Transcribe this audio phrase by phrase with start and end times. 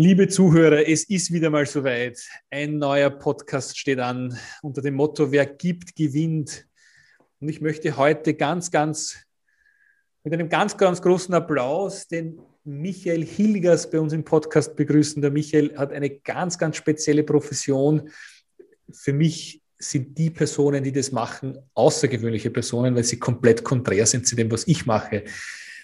[0.00, 2.20] Liebe Zuhörer, es ist wieder mal soweit.
[2.52, 6.68] Ein neuer Podcast steht an unter dem Motto, wer gibt, gewinnt.
[7.40, 9.16] Und ich möchte heute ganz, ganz
[10.22, 15.20] mit einem ganz, ganz großen Applaus den Michael Hilgers bei uns im Podcast begrüßen.
[15.20, 18.08] Der Michael hat eine ganz, ganz spezielle Profession.
[18.92, 24.28] Für mich sind die Personen, die das machen, außergewöhnliche Personen, weil sie komplett konträr sind
[24.28, 25.24] zu dem, was ich mache.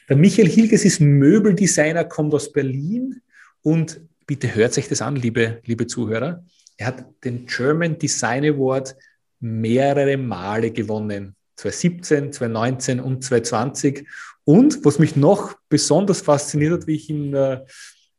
[0.08, 3.20] Der Michael Hilgers ist Möbeldesigner, kommt aus Berlin
[3.64, 6.44] und bitte hört sich das an, liebe, liebe Zuhörer.
[6.76, 8.94] Er hat den German Design Award
[9.40, 11.34] mehrere Male gewonnen.
[11.56, 14.06] 2017, 2019 und 2020.
[14.44, 17.64] Und was mich noch besonders fasziniert hat, wie ich ihn äh,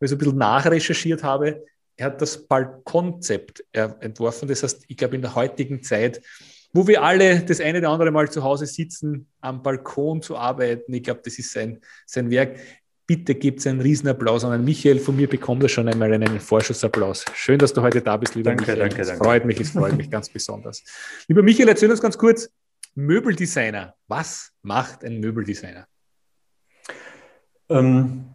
[0.01, 1.63] so ein bisschen nachrecherchiert habe,
[1.97, 4.47] er hat das Balkonzept entworfen.
[4.47, 6.21] Das heißt, ich glaube, in der heutigen Zeit,
[6.73, 10.93] wo wir alle das eine oder andere Mal zu Hause sitzen, am Balkon zu arbeiten,
[10.93, 12.59] ich glaube, das ist sein, sein Werk.
[13.07, 14.99] Bitte gibt es einen Riesenapplaus an Michael.
[14.99, 17.25] Von mir bekommt er schon einmal einen Vorschussapplaus.
[17.35, 18.79] Schön, dass du heute da bist, lieber danke, Michael.
[18.79, 19.23] Danke, es danke.
[19.23, 20.83] freut mich, es freut mich ganz besonders.
[21.27, 22.49] Lieber Michael, erzähl uns ganz kurz,
[22.95, 23.93] Möbeldesigner.
[24.07, 25.85] Was macht ein Möbeldesigner?
[27.69, 28.25] Ähm,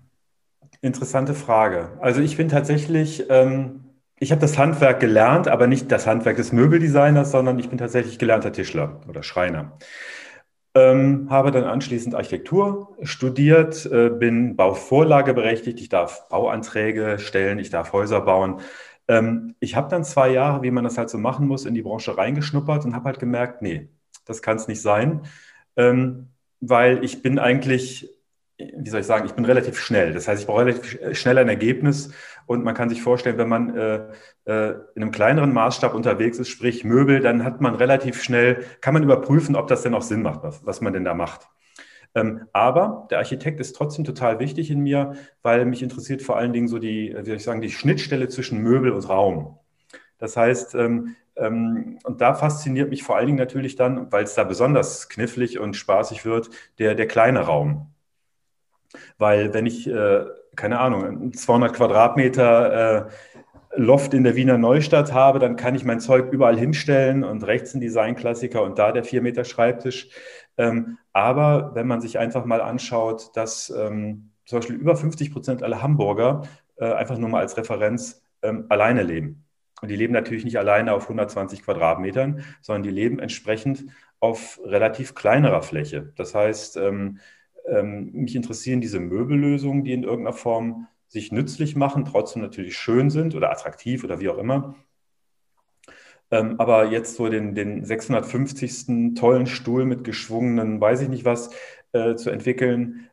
[0.81, 1.99] interessante Frage.
[2.01, 3.85] Also ich bin tatsächlich, ähm,
[4.21, 8.19] ich habe das Handwerk gelernt, aber nicht das Handwerk des Möbeldesigners, sondern ich bin tatsächlich
[8.19, 9.79] gelernter Tischler oder Schreiner.
[10.75, 17.93] Ähm, habe dann anschließend Architektur studiert, äh, bin Bauvorlageberechtigt, ich darf Bauanträge stellen, ich darf
[17.93, 18.61] Häuser bauen.
[19.09, 21.83] Ähm, ich habe dann zwei Jahre, wie man das halt so machen muss, in die
[21.83, 23.89] Branche reingeschnuppert und habe halt gemerkt, nee,
[24.27, 25.23] das kann es nicht sein,
[25.77, 26.29] ähm,
[26.61, 28.09] weil ich bin eigentlich
[28.77, 30.13] wie soll ich sagen, ich bin relativ schnell.
[30.13, 32.13] Das heißt, ich brauche relativ schnell ein Ergebnis
[32.51, 34.01] und man kann sich vorstellen, wenn man äh,
[34.45, 38.93] äh, in einem kleineren Maßstab unterwegs ist, sprich Möbel, dann hat man relativ schnell, kann
[38.93, 41.49] man überprüfen, ob das denn auch Sinn macht, was, was man denn da macht.
[42.13, 46.53] Ähm, aber der Architekt ist trotzdem total wichtig in mir, weil mich interessiert vor allen
[46.53, 49.61] Dingen so die, wie soll ich sagen, die Schnittstelle zwischen Möbel und Raum.
[50.19, 54.35] Das heißt, ähm, ähm, und da fasziniert mich vor allen Dingen natürlich dann, weil es
[54.35, 56.51] da besonders knifflig und spaßig wird,
[56.81, 57.95] der, der kleine Raum.
[59.19, 60.25] Weil wenn ich, äh,
[60.61, 63.11] keine Ahnung, 200 Quadratmeter äh,
[63.77, 67.73] Loft in der Wiener Neustadt habe, dann kann ich mein Zeug überall hinstellen und rechts
[67.73, 70.11] ein Designklassiker und da der 4 Meter Schreibtisch.
[70.59, 75.63] Ähm, aber wenn man sich einfach mal anschaut, dass ähm, zum Beispiel über 50 Prozent
[75.63, 76.43] aller Hamburger
[76.77, 79.47] äh, einfach nur mal als Referenz ähm, alleine leben.
[79.81, 83.87] Und die leben natürlich nicht alleine auf 120 Quadratmetern, sondern die leben entsprechend
[84.19, 86.13] auf relativ kleinerer Fläche.
[86.17, 86.77] Das heißt,
[87.71, 93.11] ähm, mich interessieren diese Möbellösungen, die in irgendeiner Form sich nützlich machen, trotzdem natürlich schön
[93.11, 94.77] sind oder attraktiv oder wie auch immer.
[96.31, 99.15] Ähm, aber jetzt so den, den 650.
[99.17, 101.51] tollen Stuhl mit geschwungenen, weiß ich nicht was,
[101.93, 103.09] äh, zu entwickeln,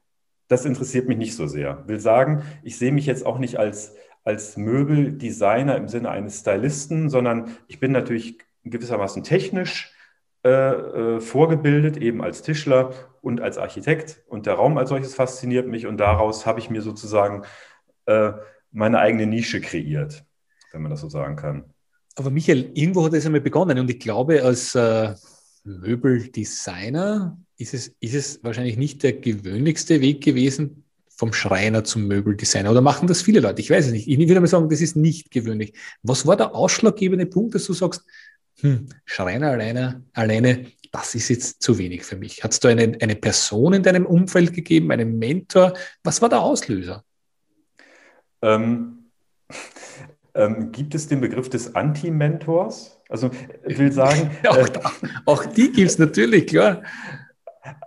[0.47, 1.87] das interessiert mich nicht so sehr.
[1.87, 7.09] Will sagen, ich sehe mich jetzt auch nicht als, als Möbeldesigner im Sinne eines Stylisten,
[7.09, 9.93] sondern ich bin natürlich gewissermaßen technisch
[10.47, 10.71] äh,
[11.17, 14.23] äh, vorgebildet, eben als Tischler und als Architekt.
[14.27, 17.43] Und der Raum als solches fasziniert mich und daraus habe ich mir sozusagen
[18.05, 18.31] äh,
[18.71, 20.23] meine eigene Nische kreiert,
[20.71, 21.65] wenn man das so sagen kann.
[22.15, 25.15] Aber Michael, irgendwo hat es einmal begonnen und ich glaube, als äh,
[25.65, 30.85] Möbeldesigner ist es, ist es wahrscheinlich nicht der gewöhnlichste Weg gewesen,
[31.17, 32.71] vom Schreiner zum Möbeldesigner.
[32.71, 33.59] Oder machen das viele Leute?
[33.59, 34.07] Ich weiß es nicht.
[34.07, 35.73] Ich würde mal sagen, das ist nicht gewöhnlich.
[36.03, 38.05] Was war der ausschlaggebende Punkt, dass du sagst,
[38.61, 42.43] hm, Schreiner alleine, alleine, das ist jetzt zu wenig für mich.
[42.43, 45.73] Hat es da eine, eine Person in deinem Umfeld gegeben, einen Mentor?
[46.03, 47.03] Was war der Auslöser?
[48.41, 49.09] Ähm,
[50.33, 52.99] ähm, gibt es den Begriff des Anti-Mentors?
[53.09, 53.31] Also
[53.65, 54.31] ich will sagen.
[54.47, 54.79] auch, äh,
[55.25, 56.83] auch, die gibt es natürlich, klar.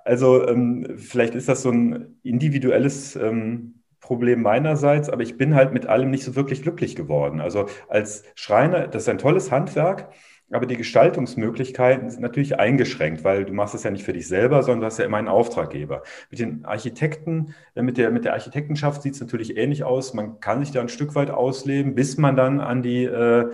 [0.04, 5.72] Also ähm, vielleicht ist das so ein individuelles ähm, Problem meinerseits, aber ich bin halt
[5.72, 7.41] mit allem nicht so wirklich glücklich geworden.
[7.41, 10.12] Also als Schreiner, das ist ein tolles Handwerk,
[10.53, 14.62] aber die Gestaltungsmöglichkeiten sind natürlich eingeschränkt, weil du machst es ja nicht für dich selber,
[14.62, 16.03] sondern du hast ja immer einen Auftraggeber.
[16.31, 20.12] Mit den Architekten, äh, mit der, mit der Architektenschaft sieht es natürlich ähnlich aus.
[20.15, 23.50] Man kann sich da ein Stück weit ausleben, bis man dann an die, äh,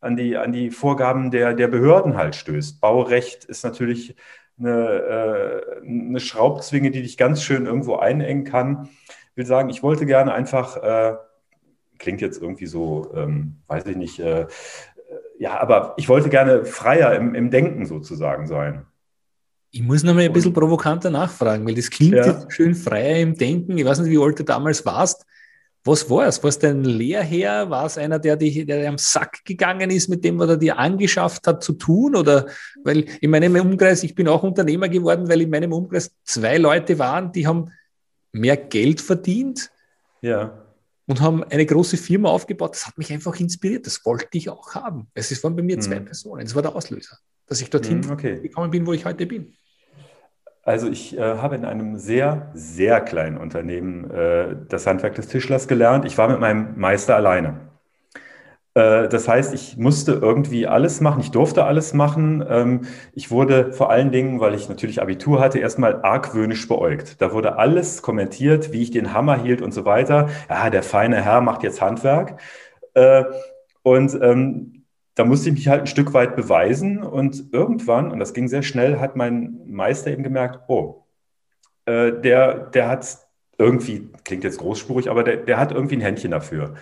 [0.00, 2.80] an die, an die Vorgaben der, der Behörden halt stößt.
[2.80, 4.14] Baurecht ist natürlich
[4.58, 8.88] eine, äh, eine Schraubzwinge, die dich ganz schön irgendwo einengen kann.
[9.32, 11.16] Ich will sagen, ich wollte gerne einfach, äh,
[11.98, 14.46] klingt jetzt irgendwie so, ähm, weiß ich nicht, äh,
[15.38, 18.84] ja, aber ich wollte gerne freier im, im Denken sozusagen sein.
[19.70, 22.44] Ich muss noch mal ein bisschen provokanter nachfragen, weil das klingt ja.
[22.48, 23.78] schön freier im Denken.
[23.78, 25.24] Ich weiß nicht, wie alt du damals warst.
[25.84, 26.42] Was war es?
[26.42, 27.70] War es dein Lehrherr?
[27.70, 30.78] War es einer, der dich der am Sack gegangen ist, mit dem, was er dir
[30.78, 32.16] angeschafft hat zu tun?
[32.16, 32.46] Oder
[32.82, 36.98] weil in meinem Umkreis, ich bin auch Unternehmer geworden, weil in meinem Umkreis zwei Leute
[36.98, 37.70] waren, die haben
[38.32, 39.70] mehr Geld verdient.
[40.20, 40.67] Ja
[41.08, 42.74] und haben eine große Firma aufgebaut.
[42.74, 43.86] Das hat mich einfach inspiriert.
[43.86, 45.08] Das wollte ich auch haben.
[45.14, 46.04] Es waren bei mir zwei hm.
[46.04, 46.44] Personen.
[46.44, 47.16] Das war der Auslöser,
[47.46, 48.40] dass ich dorthin hm, okay.
[48.40, 49.54] gekommen bin, wo ich heute bin.
[50.62, 55.66] Also ich äh, habe in einem sehr, sehr kleinen Unternehmen äh, das Handwerk des Tischlers
[55.66, 56.04] gelernt.
[56.04, 57.67] Ich war mit meinem Meister alleine.
[58.78, 62.44] Äh, das heißt, ich musste irgendwie alles machen, ich durfte alles machen.
[62.48, 62.82] Ähm,
[63.12, 67.20] ich wurde vor allen Dingen, weil ich natürlich Abitur hatte, erstmal argwöhnisch beäugt.
[67.20, 70.28] Da wurde alles kommentiert, wie ich den Hammer hielt und so weiter.
[70.48, 72.40] Ja, der feine Herr macht jetzt Handwerk.
[72.94, 73.24] Äh,
[73.82, 74.84] und ähm,
[75.16, 77.02] da musste ich mich halt ein Stück weit beweisen.
[77.02, 81.04] Und irgendwann, und das ging sehr schnell, hat mein Meister eben gemerkt, oh,
[81.86, 83.18] äh, der, der hat
[83.58, 86.74] irgendwie, klingt jetzt großspurig, aber der, der hat irgendwie ein Händchen dafür.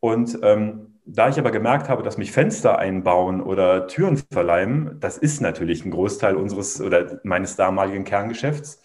[0.00, 5.16] Und ähm, da ich aber gemerkt habe, dass mich Fenster einbauen oder Türen verleihen, das
[5.18, 8.82] ist natürlich ein Großteil unseres oder meines damaligen Kerngeschäfts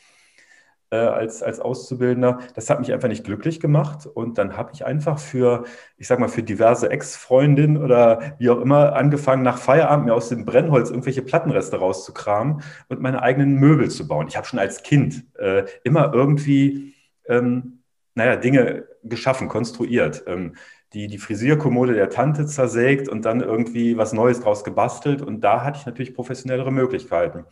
[0.91, 2.39] äh, als, als Auszubildender.
[2.53, 4.05] Das hat mich einfach nicht glücklich gemacht.
[4.05, 5.63] Und dann habe ich einfach für,
[5.97, 10.29] ich sag mal, für diverse Ex-Freundinnen oder wie auch immer angefangen, nach Feierabend mir aus
[10.29, 14.27] dem Brennholz irgendwelche Plattenreste rauszukramen und meine eigenen Möbel zu bauen.
[14.27, 16.93] Ich habe schon als Kind äh, immer irgendwie,
[17.25, 17.79] ähm,
[18.13, 20.23] naja, Dinge geschaffen, konstruiert.
[20.27, 20.53] Ähm,
[20.93, 25.21] die, die Frisierkommode der Tante zersägt und dann irgendwie was Neues draus gebastelt.
[25.21, 27.45] Und da hatte ich natürlich professionellere Möglichkeiten.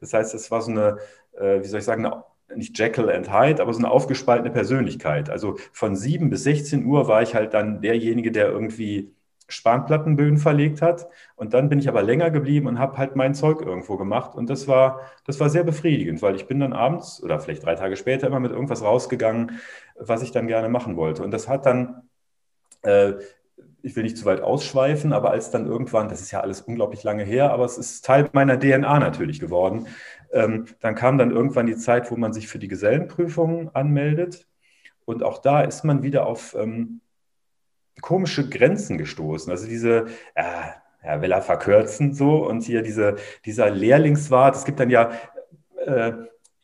[0.00, 0.98] Das heißt, es war so eine,
[1.38, 5.30] äh, wie soll ich sagen, eine, nicht Jekyll and Hyde, aber so eine aufgespaltene Persönlichkeit.
[5.30, 9.12] Also von 7 bis 16 Uhr war ich halt dann derjenige, der irgendwie
[9.48, 11.06] Spanplattenböden verlegt hat.
[11.36, 14.34] Und dann bin ich aber länger geblieben und habe halt mein Zeug irgendwo gemacht.
[14.34, 17.74] Und das war, das war sehr befriedigend, weil ich bin dann abends oder vielleicht drei
[17.74, 19.60] Tage später immer mit irgendwas rausgegangen,
[19.98, 21.22] was ich dann gerne machen wollte.
[21.22, 22.05] Und das hat dann
[22.82, 23.14] äh,
[23.82, 27.04] ich will nicht zu weit ausschweifen, aber als dann irgendwann, das ist ja alles unglaublich
[27.04, 29.86] lange her, aber es ist Teil meiner DNA natürlich geworden,
[30.32, 34.48] ähm, dann kam dann irgendwann die Zeit, wo man sich für die Gesellenprüfung anmeldet.
[35.04, 37.00] Und auch da ist man wieder auf ähm,
[38.00, 39.50] komische Grenzen gestoßen.
[39.52, 40.42] Also diese, äh,
[41.04, 45.12] ja, will er verkürzen so und hier diese, dieser Lehrlingswart, es gibt dann ja
[45.84, 46.12] äh,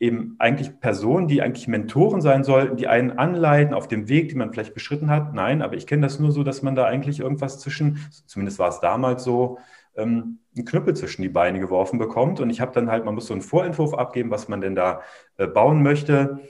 [0.03, 4.37] eben eigentlich Personen, die eigentlich Mentoren sein sollten, die einen anleiten auf dem Weg, den
[4.37, 5.33] man vielleicht beschritten hat.
[5.33, 8.67] Nein, aber ich kenne das nur so, dass man da eigentlich irgendwas zwischen, zumindest war
[8.67, 9.59] es damals so,
[9.95, 12.41] ähm, einen Knüppel zwischen die Beine geworfen bekommt.
[12.41, 15.01] Und ich habe dann halt, man muss so einen Vorentwurf abgeben, was man denn da
[15.37, 16.41] äh, bauen möchte.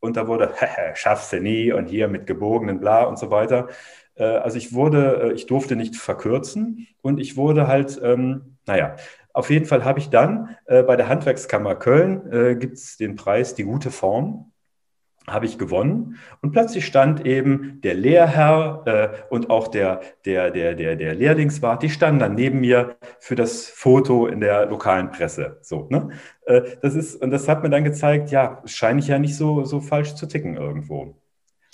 [0.00, 0.52] Und da wurde,
[0.94, 3.68] schaffst du nie und hier mit gebogenen Bla und so weiter.
[4.16, 8.96] Äh, also ich wurde, äh, ich durfte nicht verkürzen und ich wurde halt, ähm, naja,
[9.38, 13.14] auf jeden Fall habe ich dann äh, bei der Handwerkskammer Köln äh, gibt es den
[13.14, 14.52] Preis Die gute Form
[15.28, 20.74] habe ich gewonnen und plötzlich stand eben der Lehrherr äh, und auch der, der, der,
[20.74, 25.58] der, der Lehrlingswart, die standen dann neben mir für das Foto in der lokalen Presse.
[25.62, 26.08] So, ne?
[26.46, 29.64] Äh, das ist, und das hat mir dann gezeigt, ja, scheine ich ja nicht so,
[29.64, 31.02] so falsch zu ticken irgendwo.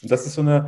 [0.03, 0.67] Und das ist so eine,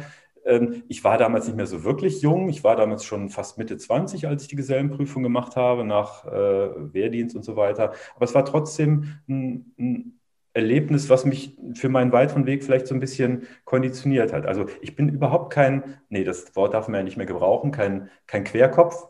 [0.88, 2.48] ich war damals nicht mehr so wirklich jung.
[2.48, 6.94] Ich war damals schon fast Mitte 20, als ich die Gesellenprüfung gemacht habe, nach äh,
[6.94, 7.93] Wehrdienst und so weiter.
[8.14, 10.12] Aber es war trotzdem ein, ein,
[10.54, 14.46] Erlebnis, was mich für meinen weiteren Weg vielleicht so ein bisschen konditioniert hat.
[14.46, 18.08] Also ich bin überhaupt kein, nee, das Wort darf man ja nicht mehr gebrauchen, kein,
[18.26, 19.06] kein Querkopf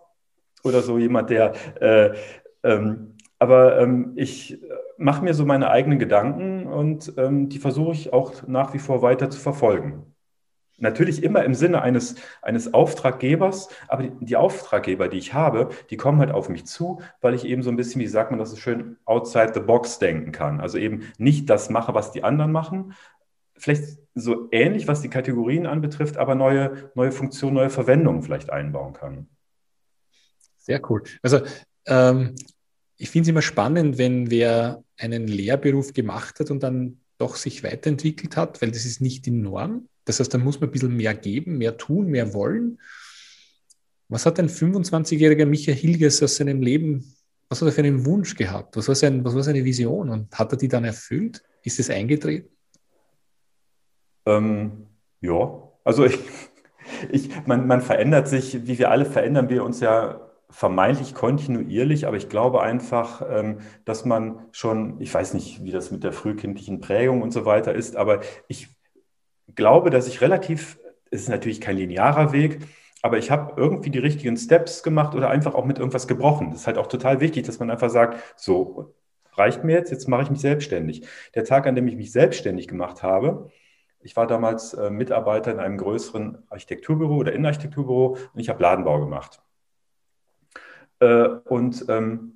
[0.64, 2.16] oder so jemand, der, äh,
[2.64, 4.60] ähm, aber ähm, ich
[4.98, 9.02] mache mir so meine eigenen Gedanken und ähm, die versuche ich auch nach wie vor
[9.02, 10.15] weiter zu verfolgen.
[10.78, 15.96] Natürlich immer im Sinne eines, eines Auftraggebers, aber die, die, Auftraggeber, die ich habe, die
[15.96, 18.50] kommen halt auf mich zu, weil ich eben so ein bisschen, wie sagt man das
[18.50, 20.60] so schön, outside the box denken kann.
[20.60, 22.92] Also eben nicht das mache, was die anderen machen.
[23.56, 28.92] Vielleicht so ähnlich, was die Kategorien anbetrifft, aber neue, neue Funktionen, neue Verwendungen vielleicht einbauen
[28.92, 29.28] kann.
[30.58, 31.02] Sehr cool.
[31.22, 31.40] Also
[31.86, 32.34] ähm,
[32.98, 37.62] ich finde es immer spannend, wenn wer einen Lehrberuf gemacht hat und dann doch sich
[37.62, 39.88] weiterentwickelt hat, weil das ist nicht die Norm.
[40.06, 42.80] Das heißt, da muss man ein bisschen mehr geben, mehr tun, mehr wollen.
[44.08, 47.12] Was hat ein 25-jähriger Michael Hilges aus seinem Leben,
[47.48, 48.76] was hat er für einen Wunsch gehabt?
[48.76, 50.08] Was war, sein, was war seine Vision?
[50.08, 51.42] Und hat er die dann erfüllt?
[51.62, 52.48] Ist es eingetreten?
[54.26, 54.86] Ähm,
[55.20, 56.18] ja, also ich,
[57.10, 60.20] ich, man, man verändert sich, wie wir alle verändern wir uns ja
[60.50, 65.90] vermeintlich kontinuierlich, aber ich glaube einfach, ähm, dass man schon, ich weiß nicht, wie das
[65.90, 68.75] mit der frühkindlichen Prägung und so weiter ist, aber ich
[69.54, 70.78] glaube, dass ich relativ,
[71.10, 72.58] es ist natürlich kein linearer Weg,
[73.02, 76.50] aber ich habe irgendwie die richtigen Steps gemacht oder einfach auch mit irgendwas gebrochen.
[76.50, 78.94] Das ist halt auch total wichtig, dass man einfach sagt, so
[79.32, 81.06] reicht mir jetzt, jetzt mache ich mich selbstständig.
[81.34, 83.50] Der Tag, an dem ich mich selbstständig gemacht habe,
[84.00, 89.00] ich war damals äh, Mitarbeiter in einem größeren Architekturbüro oder Innenarchitekturbüro und ich habe Ladenbau
[89.00, 89.42] gemacht.
[91.00, 92.35] Äh, und ähm,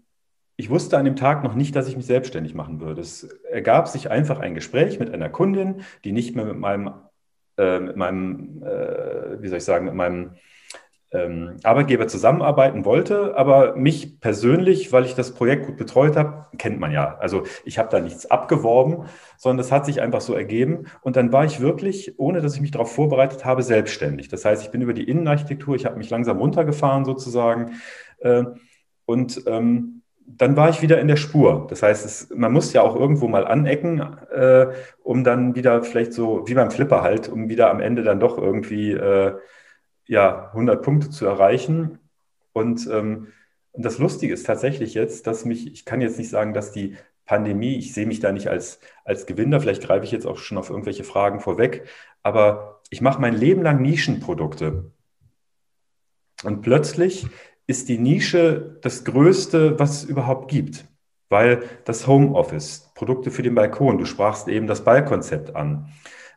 [0.60, 3.00] ich wusste an dem Tag noch nicht, dass ich mich selbstständig machen würde.
[3.00, 6.92] Es ergab sich einfach ein Gespräch mit einer Kundin, die nicht mehr mit meinem
[7.56, 10.32] äh, mit meinem, äh, wie soll ich sagen, mit meinem
[11.12, 16.78] ähm, Arbeitgeber zusammenarbeiten wollte, aber mich persönlich, weil ich das Projekt gut betreut habe, kennt
[16.78, 17.16] man ja.
[17.18, 20.86] Also ich habe da nichts abgeworben, sondern das hat sich einfach so ergeben.
[21.02, 24.28] Und dann war ich wirklich, ohne dass ich mich darauf vorbereitet habe, selbstständig.
[24.28, 27.72] Das heißt, ich bin über die Innenarchitektur, ich habe mich langsam runtergefahren sozusagen.
[28.20, 28.44] Äh,
[29.04, 29.99] und ähm,
[30.36, 31.66] dann war ich wieder in der Spur.
[31.68, 34.00] Das heißt, es, man muss ja auch irgendwo mal anecken,
[34.32, 34.68] äh,
[35.02, 38.38] um dann wieder vielleicht so, wie beim Flipper halt, um wieder am Ende dann doch
[38.38, 39.34] irgendwie äh,
[40.06, 41.98] ja, 100 Punkte zu erreichen.
[42.52, 43.28] Und, ähm,
[43.72, 47.76] das Lustige ist tatsächlich jetzt, dass mich, ich kann jetzt nicht sagen, dass die Pandemie,
[47.76, 50.70] ich sehe mich da nicht als, als Gewinner, vielleicht greife ich jetzt auch schon auf
[50.70, 51.86] irgendwelche Fragen vorweg,
[52.22, 54.90] aber ich mache mein Leben lang Nischenprodukte.
[56.42, 57.26] Und plötzlich
[57.70, 60.86] ist die Nische das Größte, was es überhaupt gibt,
[61.28, 65.88] weil das Homeoffice, Produkte für den Balkon, du sprachst eben das Ballkonzept an.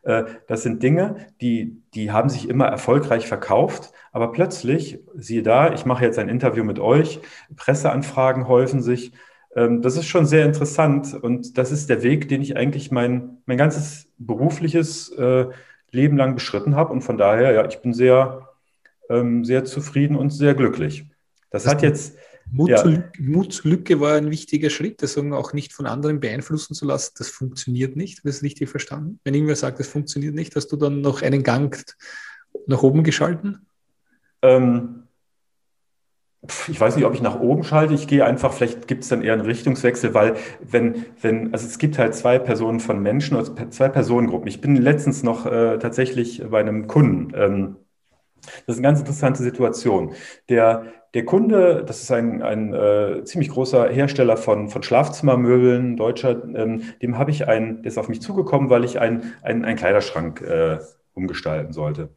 [0.03, 5.73] Äh, das sind Dinge, die, die haben sich immer erfolgreich verkauft, aber plötzlich, siehe da,
[5.73, 7.19] ich mache jetzt ein Interview mit euch,
[7.55, 9.11] Presseanfragen häufen sich.
[9.55, 13.37] Ähm, das ist schon sehr interessant und das ist der Weg, den ich eigentlich mein,
[13.47, 15.47] mein ganzes berufliches äh,
[15.89, 18.49] Leben lang beschritten habe und von daher, ja, ich bin sehr,
[19.09, 21.07] ähm, sehr zufrieden und sehr glücklich.
[21.53, 22.17] Das, das hat jetzt
[22.51, 22.77] Mut, ja.
[22.77, 26.85] zur, Mut zur Lücke war ein wichtiger Schritt, das auch nicht von anderen beeinflussen zu
[26.85, 27.13] lassen.
[27.17, 28.19] Das funktioniert nicht.
[28.19, 29.19] Habe ich das richtig verstanden?
[29.23, 31.79] Wenn irgendwer sagt, das funktioniert nicht, hast du dann noch einen Gang
[32.65, 33.67] nach oben geschalten?
[34.41, 35.03] Ähm,
[36.67, 37.93] ich weiß nicht, ob ich nach oben schalte.
[37.93, 41.77] Ich gehe einfach, vielleicht gibt es dann eher einen Richtungswechsel, weil wenn, wenn, also es
[41.77, 44.47] gibt halt zwei Personen von Menschen, also zwei Personengruppen.
[44.47, 47.31] Ich bin letztens noch äh, tatsächlich bei einem Kunden.
[47.35, 47.75] Ähm,
[48.65, 50.13] das ist eine ganz interessante Situation.
[50.49, 56.43] Der, der Kunde, das ist ein, ein äh, ziemlich großer Hersteller von, von Schlafzimmermöbeln, Deutscher,
[56.55, 60.41] ähm, dem habe ich einen, der ist auf mich zugekommen, weil ich einen, einen, Kleiderschrank
[60.41, 60.79] äh,
[61.13, 62.09] umgestalten sollte.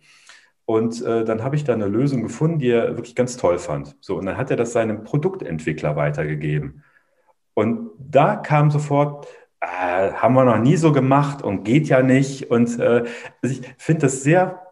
[0.64, 3.96] Und äh, dann habe ich da eine Lösung gefunden, die er wirklich ganz toll fand.
[4.00, 6.82] So, und dann hat er das seinem Produktentwickler weitergegeben.
[7.54, 9.28] Und da kam sofort,
[9.60, 9.66] äh,
[10.12, 12.50] haben wir noch nie so gemacht und geht ja nicht.
[12.50, 13.04] Und äh,
[13.42, 14.62] also ich finde das sehr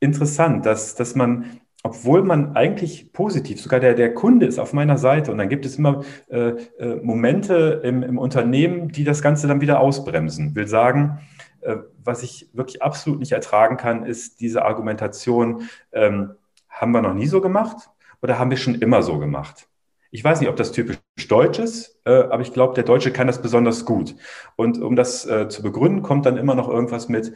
[0.00, 4.96] interessant, dass, dass man obwohl man eigentlich positiv, sogar der, der Kunde ist auf meiner
[4.96, 9.46] Seite und dann gibt es immer äh, äh, Momente im, im Unternehmen, die das Ganze
[9.46, 10.54] dann wieder ausbremsen.
[10.54, 11.20] Will sagen,
[11.60, 16.30] äh, was ich wirklich absolut nicht ertragen kann, ist diese Argumentation, ähm,
[16.70, 17.90] haben wir noch nie so gemacht
[18.22, 19.68] oder haben wir schon immer so gemacht?
[20.10, 20.96] Ich weiß nicht, ob das typisch
[21.28, 24.16] deutsch ist, äh, aber ich glaube, der Deutsche kann das besonders gut.
[24.56, 27.34] Und um das äh, zu begründen, kommt dann immer noch irgendwas mit,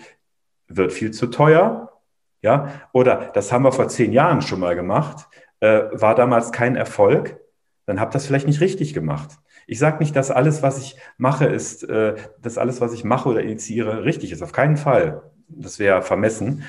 [0.69, 1.98] wird viel zu teuer,
[2.43, 5.29] ja, oder das haben wir vor zehn Jahren schon mal gemacht,
[5.61, 7.41] äh, war damals kein Erfolg,
[7.87, 9.31] dann habt das vielleicht nicht richtig gemacht.
[9.67, 13.29] Ich sage nicht, dass alles, was ich mache, ist, äh, dass alles, was ich mache
[13.29, 14.43] oder initiiere, richtig ist.
[14.43, 15.23] Auf keinen Fall.
[15.49, 16.65] Das wäre vermessen.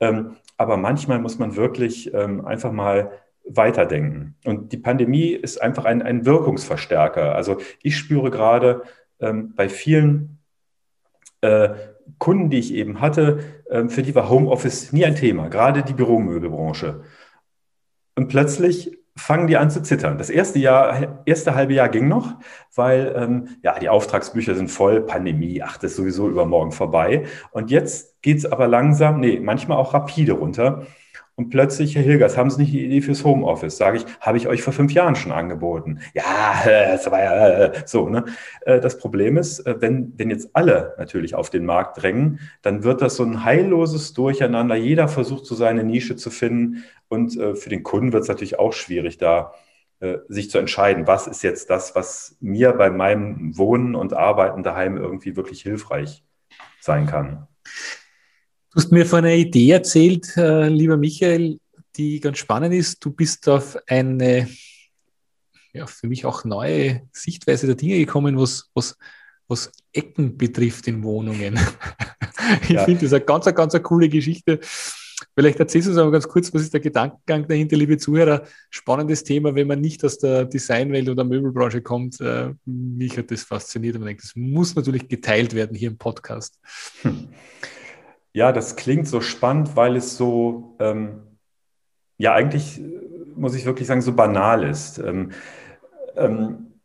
[0.00, 3.10] Ähm, aber manchmal muss man wirklich ähm, einfach mal
[3.44, 4.36] weiterdenken.
[4.44, 7.34] Und die Pandemie ist einfach ein, ein Wirkungsverstärker.
[7.34, 8.82] Also ich spüre gerade
[9.20, 10.38] ähm, bei vielen
[11.40, 11.70] äh,
[12.18, 15.94] Kunden, die ich eben hatte, ähm, für die war Homeoffice nie ein Thema, gerade die
[15.94, 17.02] Büromöbelbranche.
[18.16, 20.18] Und plötzlich fangen die an zu zittern.
[20.18, 22.34] Das erste Jahr, erste halbe Jahr ging noch,
[22.74, 27.26] weil ähm, ja die Auftragsbücher sind voll, Pandemie, ach, das ist sowieso übermorgen vorbei.
[27.52, 30.86] Und jetzt geht es aber langsam, nee, manchmal auch rapide runter.
[31.36, 33.76] Und plötzlich, Herr Hilgers, haben Sie nicht die Idee fürs Homeoffice?
[33.76, 35.98] Sage ich, habe ich euch vor fünf Jahren schon angeboten.
[36.14, 38.08] Ja, das war ja äh, so.
[38.08, 38.24] Ne?
[38.60, 42.84] Äh, das Problem ist, äh, wenn, wenn jetzt alle natürlich auf den Markt drängen, dann
[42.84, 44.76] wird das so ein heilloses Durcheinander.
[44.76, 46.84] Jeder versucht so seine Nische zu finden.
[47.08, 49.52] Und für den Kunden wird es natürlich auch schwierig, da
[50.26, 54.96] sich zu entscheiden, was ist jetzt das, was mir bei meinem Wohnen und Arbeiten daheim
[54.96, 56.24] irgendwie wirklich hilfreich
[56.80, 57.46] sein kann.
[58.74, 61.60] Du hast mir von einer Idee erzählt, äh, lieber Michael,
[61.94, 63.04] die ganz spannend ist.
[63.04, 64.48] Du bist auf eine
[65.72, 68.96] ja, für mich auch neue Sichtweise der Dinge gekommen, was, was,
[69.46, 71.56] was Ecken betrifft in Wohnungen.
[72.62, 72.84] ich ja.
[72.84, 74.58] finde das eine ganz, ganz eine coole Geschichte.
[75.36, 78.42] Vielleicht erzählst du uns aber ganz kurz, was ist der Gedankengang dahinter, liebe Zuhörer?
[78.70, 82.20] Spannendes Thema, wenn man nicht aus der Designwelt oder Möbelbranche kommt.
[82.20, 85.98] Äh, mich hat das fasziniert und man denkt, das muss natürlich geteilt werden hier im
[85.98, 86.58] Podcast.
[87.02, 87.28] Hm.
[88.34, 91.22] Ja, das klingt so spannend, weil es so, ähm,
[92.18, 92.82] ja, eigentlich
[93.36, 94.98] muss ich wirklich sagen, so banal ist.
[94.98, 95.30] Ähm,
[96.16, 96.80] ähm,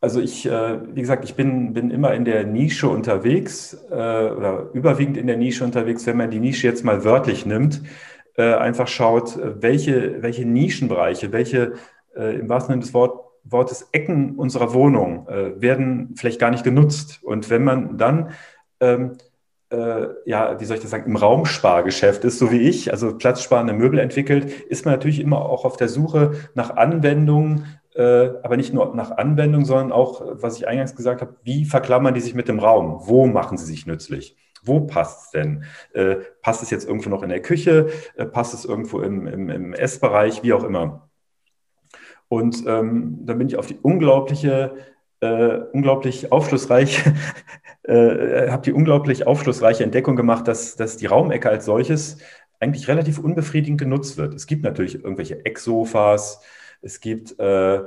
[0.00, 4.70] also ich, äh, wie gesagt, ich bin, bin immer in der Nische unterwegs äh, oder
[4.72, 7.82] überwiegend in der Nische unterwegs, wenn man die Nische jetzt mal wörtlich nimmt,
[8.36, 11.74] äh, einfach schaut, welche, welche Nischenbereiche, welche
[12.16, 16.64] äh, im wahrsten Sinne des Wort, Wortes Ecken unserer Wohnung äh, werden vielleicht gar nicht
[16.64, 17.22] genutzt.
[17.22, 18.30] Und wenn man dann
[18.80, 19.33] ähm, äh,
[20.24, 23.98] ja, wie soll ich das sagen, im Raumspargeschäft ist, so wie ich, also platzsparende Möbel
[23.98, 28.94] entwickelt, ist man natürlich immer auch auf der Suche nach Anwendungen, äh, aber nicht nur
[28.94, 32.58] nach Anwendungen, sondern auch, was ich eingangs gesagt habe, wie verklammern die sich mit dem
[32.58, 33.00] Raum?
[33.04, 34.36] Wo machen sie sich nützlich?
[34.64, 35.64] Wo passt es denn?
[35.92, 37.88] Äh, passt es jetzt irgendwo noch in der Küche?
[38.16, 40.42] Äh, passt es irgendwo im, im, im Essbereich?
[40.42, 41.08] Wie auch immer.
[42.28, 44.74] Und ähm, da bin ich auf die unglaubliche,
[45.20, 47.14] äh, unglaublich aufschlussreiche,
[47.84, 52.18] äh, habe die unglaublich aufschlussreiche Entdeckung gemacht, dass, dass die Raumecke als solches
[52.60, 54.34] eigentlich relativ unbefriedigend genutzt wird.
[54.34, 56.40] Es gibt natürlich irgendwelche Ecksofas,
[56.80, 57.80] es gibt äh,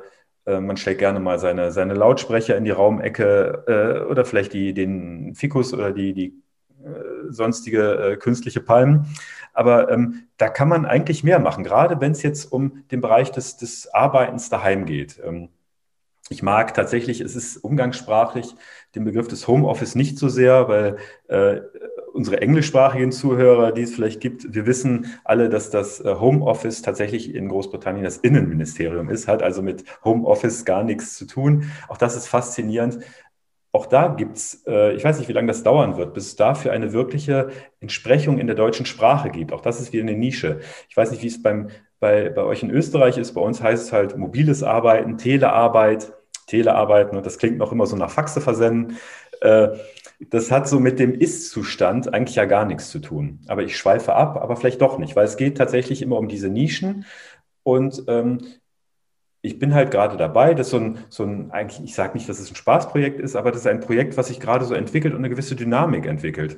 [0.47, 4.73] äh, man stellt gerne mal seine, seine Lautsprecher in die Raumecke äh, oder vielleicht die,
[4.73, 6.41] den Fikus oder die, die
[6.83, 9.05] äh, sonstige äh, künstliche Palmen.
[9.53, 13.31] Aber ähm, da kann man eigentlich mehr machen, gerade wenn es jetzt um den Bereich
[13.31, 15.19] des, des Arbeitens daheim geht.
[15.23, 15.49] Ähm,
[16.29, 18.55] ich mag tatsächlich, es ist umgangssprachlich
[18.95, 21.61] den Begriff des Homeoffice nicht so sehr, weil äh,
[22.13, 27.33] unsere englischsprachigen Zuhörer, die es vielleicht gibt, wir wissen alle, dass das äh, Homeoffice tatsächlich
[27.33, 31.71] in Großbritannien das Innenministerium ist, hat also mit Homeoffice gar nichts zu tun.
[31.87, 32.99] Auch das ist faszinierend.
[33.71, 36.35] Auch da gibt es, äh, ich weiß nicht, wie lange das dauern wird, bis es
[36.35, 39.53] dafür eine wirkliche Entsprechung in der deutschen Sprache gibt.
[39.53, 40.61] Auch das ist wieder eine Nische.
[40.89, 41.69] Ich weiß nicht, wie es beim,
[41.99, 43.33] bei, bei euch in Österreich ist.
[43.33, 46.13] Bei uns heißt es halt mobiles Arbeiten, Telearbeit,
[46.47, 48.97] Telearbeiten und das klingt noch immer so nach Faxe versenden.
[49.41, 49.69] Äh,
[50.19, 53.39] das hat so mit dem Ist-Zustand eigentlich ja gar nichts zu tun.
[53.47, 56.49] Aber ich schweife ab, aber vielleicht doch nicht, weil es geht tatsächlich immer um diese
[56.49, 57.05] Nischen.
[57.61, 58.39] Und ähm,
[59.41, 62.39] ich bin halt gerade dabei, dass so ein, so ein eigentlich, ich sage nicht, dass
[62.39, 65.19] es ein Spaßprojekt ist, aber das ist ein Projekt, was sich gerade so entwickelt und
[65.19, 66.57] eine gewisse Dynamik entwickelt.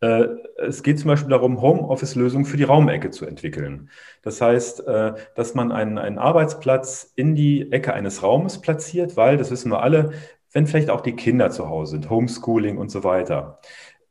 [0.00, 0.26] Äh,
[0.56, 3.90] es geht zum Beispiel darum, Homeoffice-Lösungen für die Raumecke zu entwickeln.
[4.22, 9.36] Das heißt, äh, dass man einen, einen Arbeitsplatz in die Ecke eines Raumes platziert, weil,
[9.36, 10.12] das wissen wir alle,
[10.52, 13.60] wenn vielleicht auch die Kinder zu Hause sind, Homeschooling und so weiter.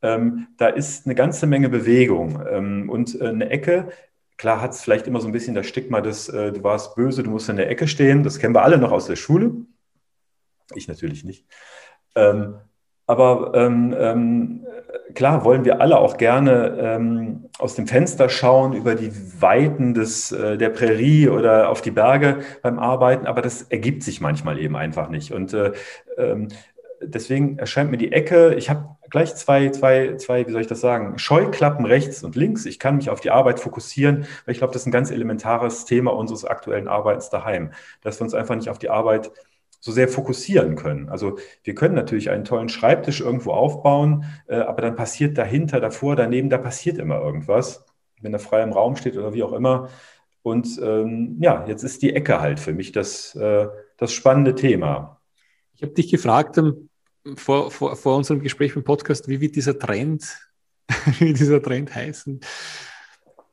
[0.01, 3.89] Ähm, da ist eine ganze Menge Bewegung ähm, und äh, eine Ecke
[4.39, 7.24] Klar hat es vielleicht immer so ein bisschen das Stigma des, äh, du warst böse,
[7.24, 8.24] du musst in der Ecke stehen.
[8.24, 9.52] Das kennen wir alle noch aus der Schule.
[10.75, 11.45] Ich natürlich nicht.
[12.15, 12.56] Ähm,
[13.10, 14.65] aber ähm, ähm,
[15.15, 20.32] klar wollen wir alle auch gerne ähm, aus dem Fenster schauen über die Weiten des,
[20.32, 24.76] äh, der Prärie oder auf die Berge beim Arbeiten, aber das ergibt sich manchmal eben
[24.76, 25.34] einfach nicht.
[25.34, 25.72] Und äh,
[26.19, 26.50] ähm,
[27.02, 30.82] deswegen erscheint mir die Ecke, ich habe gleich zwei, zwei, zwei, wie soll ich das
[30.82, 32.67] sagen, Scheuklappen rechts und links.
[32.67, 35.86] Ich kann mich auf die Arbeit fokussieren, weil ich glaube, das ist ein ganz elementares
[35.86, 37.72] Thema unseres aktuellen Arbeitens daheim,
[38.04, 39.32] dass wir uns einfach nicht auf die Arbeit
[39.79, 41.09] so sehr fokussieren können.
[41.09, 46.15] Also wir können natürlich einen tollen Schreibtisch irgendwo aufbauen, äh, aber dann passiert dahinter, davor,
[46.15, 47.85] daneben, da passiert immer irgendwas,
[48.21, 49.89] wenn er frei im Raum steht oder wie auch immer.
[50.41, 55.21] Und ähm, ja, jetzt ist die Ecke halt für mich das, äh, das spannende Thema.
[55.75, 56.89] Ich habe dich gefragt, ähm,
[57.35, 60.37] vor, vor, vor unserem Gespräch im Podcast, wie wird dieser Trend,
[61.19, 62.41] wie dieser Trend heißen?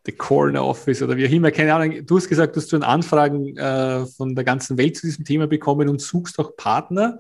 [0.07, 2.07] The Corner Office oder wie auch immer, keine Ahnung.
[2.07, 5.89] Du hast gesagt, du hast Anfragen äh, von der ganzen Welt zu diesem Thema bekommen
[5.89, 7.19] und suchst auch Partner,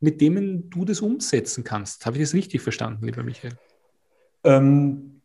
[0.00, 2.04] mit denen du das umsetzen kannst.
[2.04, 3.52] Habe ich das richtig verstanden, lieber Michael?
[4.44, 5.22] Ähm,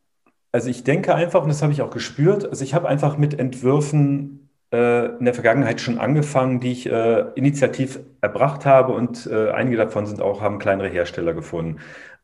[0.51, 3.39] also ich denke einfach, und das habe ich auch gespürt, also ich habe einfach mit
[3.39, 9.51] Entwürfen äh, in der Vergangenheit schon angefangen, die ich äh, initiativ erbracht habe und äh,
[9.51, 11.79] einige davon sind auch, haben kleinere Hersteller gefunden.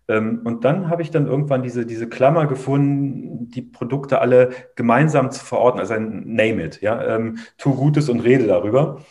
[0.07, 5.31] Ähm, und dann habe ich dann irgendwann diese, diese Klammer gefunden, die Produkte alle gemeinsam
[5.31, 9.01] zu verorten, also ein Name it, ja, ähm, tu Gutes und rede darüber.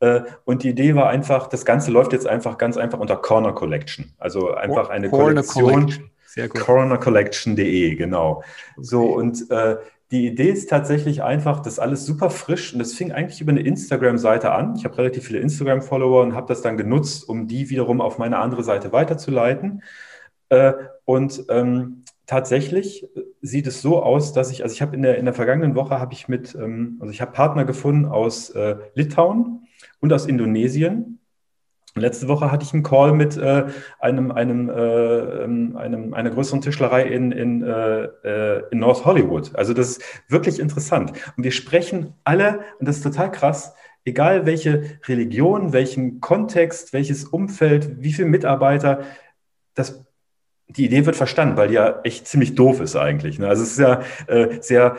[0.00, 3.52] Äh, und die Idee war einfach, das Ganze läuft jetzt einfach ganz einfach unter Corner
[3.52, 4.12] Collection.
[4.18, 6.10] Also einfach eine Corner Kollektion.
[6.48, 8.38] Cornercollection.de, genau.
[8.38, 8.46] Okay.
[8.78, 9.76] So, und äh,
[10.10, 13.60] die Idee ist tatsächlich einfach, das alles super frisch und das fing eigentlich über eine
[13.60, 14.74] Instagram-Seite an.
[14.76, 18.38] Ich habe relativ viele Instagram-Follower und habe das dann genutzt, um die wiederum auf meine
[18.38, 19.82] andere Seite weiterzuleiten.
[20.52, 20.74] Äh,
[21.06, 23.08] und ähm, tatsächlich
[23.40, 25.98] sieht es so aus, dass ich, also ich habe in der, in der vergangenen Woche
[25.98, 29.66] habe ich mit, ähm, also ich habe Partner gefunden aus äh, Litauen
[30.00, 31.18] und aus Indonesien
[31.94, 33.66] Letzte Woche hatte ich einen Call mit äh,
[34.00, 39.54] einem, einem, äh, ähm, einem, einer größeren Tischlerei in, in, äh, äh, in North Hollywood.
[39.54, 41.12] Also das ist wirklich interessant.
[41.36, 43.74] Und wir sprechen alle, und das ist total krass,
[44.06, 49.02] egal welche Religion, welchen Kontext, welches Umfeld, wie viele Mitarbeiter,
[49.74, 50.02] das,
[50.72, 53.38] die Idee wird verstanden, weil die ja echt ziemlich doof ist eigentlich.
[53.38, 53.48] Ne?
[53.48, 54.96] Also es ist ja äh, sehr,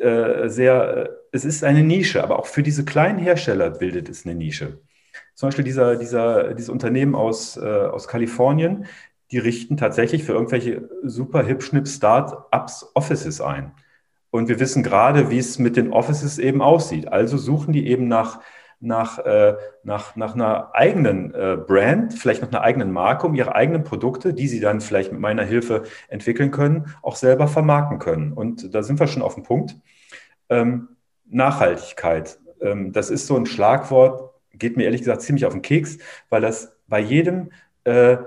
[0.00, 4.34] äh, sehr, es ist eine Nische, aber auch für diese kleinen Hersteller bildet es eine
[4.34, 4.78] Nische.
[5.34, 8.86] Zum Beispiel dieser, dieser, dieses Unternehmen aus, äh, aus Kalifornien,
[9.30, 13.72] die richten tatsächlich für irgendwelche super hip-schnipp Start-ups Offices ein.
[14.30, 17.08] Und wir wissen gerade, wie es mit den Offices eben aussieht.
[17.08, 18.40] Also suchen die eben nach,
[18.84, 23.54] nach, äh, nach, nach einer eigenen äh, Brand, vielleicht nach einer eigenen Marke, um ihre
[23.54, 28.32] eigenen Produkte, die sie dann vielleicht mit meiner Hilfe entwickeln können, auch selber vermarkten können.
[28.32, 29.76] Und da sind wir schon auf dem Punkt.
[30.48, 30.88] Ähm,
[31.26, 35.98] Nachhaltigkeit, ähm, das ist so ein Schlagwort, geht mir ehrlich gesagt ziemlich auf den Keks,
[36.28, 37.50] weil das bei jedem
[37.84, 38.18] äh,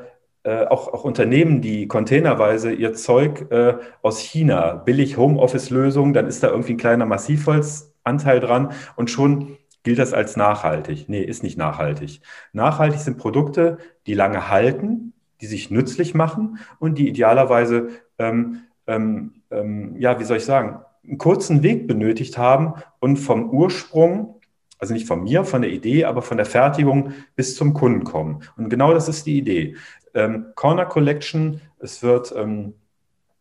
[0.43, 6.41] äh, auch, auch, Unternehmen, die containerweise ihr Zeug äh, aus China, billig Homeoffice-Lösungen, dann ist
[6.41, 11.07] da irgendwie ein kleiner Massivholzanteil dran und schon gilt das als nachhaltig.
[11.07, 12.19] Nee, ist nicht nachhaltig.
[12.51, 17.87] Nachhaltig sind Produkte, die lange halten, die sich nützlich machen und die idealerweise,
[18.19, 23.49] ähm, ähm, ähm, ja, wie soll ich sagen, einen kurzen Weg benötigt haben und vom
[23.49, 24.41] Ursprung
[24.77, 28.43] also nicht von mir, von der Idee, aber von der Fertigung bis zum Kunden kommen.
[28.57, 29.77] Und genau das ist die Idee.
[30.13, 32.73] Ähm, Corner Collection, es wird, ähm,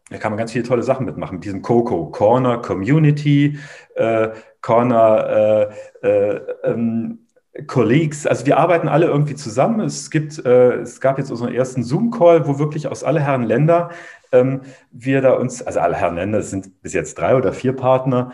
[0.08, 2.06] da kann man ganz viele tolle Sachen mitmachen mit diesem Coco.
[2.06, 3.58] Corner Community,
[3.96, 7.26] äh, Corner äh, äh, ähm,
[7.66, 9.80] Colleagues, also wir arbeiten alle irgendwie zusammen.
[9.80, 13.90] Es gibt, äh, es gab jetzt unseren ersten Zoom-Call, wo wirklich aus aller Herren Länder
[14.32, 17.72] ähm, wir da uns, also alle Herren Länder, es sind bis jetzt drei oder vier
[17.72, 18.32] Partner,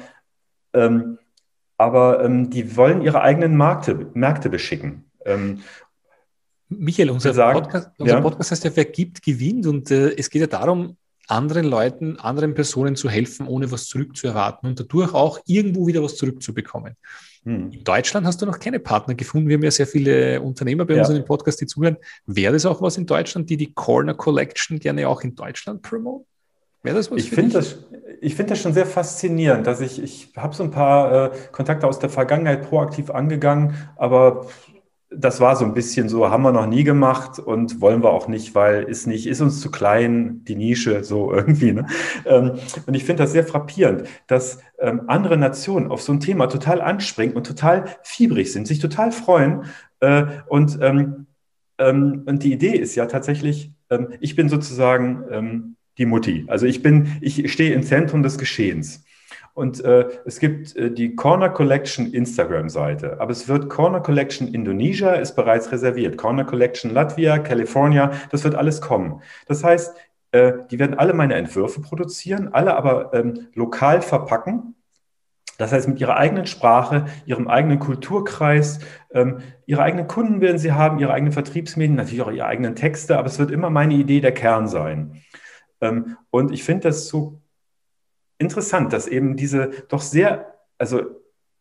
[0.72, 1.18] ähm,
[1.78, 5.10] aber ähm, die wollen ihre eigenen Märkte, Märkte beschicken.
[5.24, 5.60] Ähm,
[6.68, 8.20] Michael, unser, sagen, Podcast, unser ja.
[8.20, 10.96] Podcast heißt ja Wer gibt, gewinnt und äh, es geht ja darum,
[11.32, 16.16] anderen Leuten, anderen Personen zu helfen, ohne was zurückzuerwarten und dadurch auch irgendwo wieder was
[16.16, 16.96] zurückzubekommen.
[17.44, 17.72] Hm.
[17.72, 19.48] In Deutschland hast du noch keine Partner gefunden.
[19.48, 21.00] Wir haben ja sehr viele Unternehmer bei ja.
[21.00, 21.96] uns in dem Podcast, die zuhören.
[22.26, 26.26] Wäre das auch was in Deutschland, die die Corner Collection gerne auch in Deutschland promoten?
[26.82, 27.78] Wäre das was ich finde das,
[28.20, 31.86] ich finde das schon sehr faszinierend, dass ich, ich habe so ein paar äh, Kontakte
[31.86, 34.46] aus der Vergangenheit proaktiv angegangen, aber
[35.16, 38.28] das war so ein bisschen so, haben wir noch nie gemacht und wollen wir auch
[38.28, 41.72] nicht, weil ist nicht, ist uns zu klein, die Nische, so irgendwie.
[41.72, 41.86] Ne?
[42.24, 42.52] Ähm,
[42.86, 46.80] und ich finde das sehr frappierend, dass ähm, andere Nationen auf so ein Thema total
[46.80, 49.64] anspringen und total fiebrig sind, sich total freuen.
[50.00, 51.26] Äh, und, ähm,
[51.78, 53.72] und die Idee ist ja tatsächlich,
[54.20, 56.44] ich bin sozusagen die Mutti.
[56.46, 59.04] Also ich bin, ich stehe im Zentrum des Geschehens.
[59.54, 65.12] Und äh, es gibt äh, die Corner Collection Instagram-Seite, aber es wird Corner Collection Indonesia
[65.12, 66.16] ist bereits reserviert.
[66.16, 69.20] Corner Collection Latvia, California, das wird alles kommen.
[69.46, 69.94] Das heißt,
[70.32, 74.74] äh, die werden alle meine Entwürfe produzieren, alle aber ähm, lokal verpacken.
[75.58, 78.80] Das heißt, mit ihrer eigenen Sprache, ihrem eigenen Kulturkreis,
[79.12, 83.18] ähm, ihre eigenen Kunden werden sie haben, ihre eigenen Vertriebsmedien, natürlich auch ihre eigenen Texte,
[83.18, 85.22] aber es wird immer meine Idee der Kern sein.
[85.82, 87.41] Ähm, und ich finde das so
[88.42, 91.00] interessant, dass eben diese doch sehr, also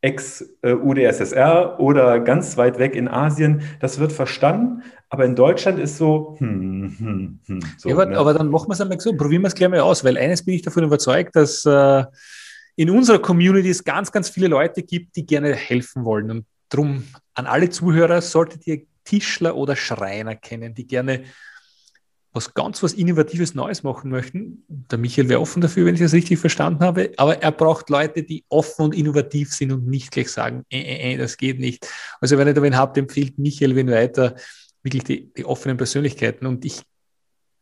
[0.02, 6.36] Ex-UdSSR oder ganz weit weg in Asien, das wird verstanden, aber in Deutschland ist so,
[6.40, 8.18] hm, hm, hm, so, ja, aber, ne?
[8.18, 10.44] aber, dann machen wir es einmal so, probieren wir es gleich mal aus, weil eines
[10.44, 12.04] bin ich davon überzeugt, dass äh,
[12.76, 16.32] in unserer Community es ganz, ganz viele Leute gibt, die gerne helfen wollen.
[16.32, 17.04] Und darum
[17.36, 21.24] an alle Zuhörer solltet ihr Tischler oder Schreiner kennen, die gerne
[22.34, 24.64] was ganz was Innovatives Neues machen möchten.
[24.68, 28.24] Der Michael wäre offen dafür, wenn ich das richtig verstanden habe, aber er braucht Leute,
[28.24, 31.88] die offen und innovativ sind und nicht gleich sagen, äh, äh, äh das geht nicht.
[32.22, 34.36] Also wenn ihr da wen habt, empfiehlt Michael wen weiter
[34.84, 36.46] wirklich die, die offenen Persönlichkeiten.
[36.46, 36.82] Und ich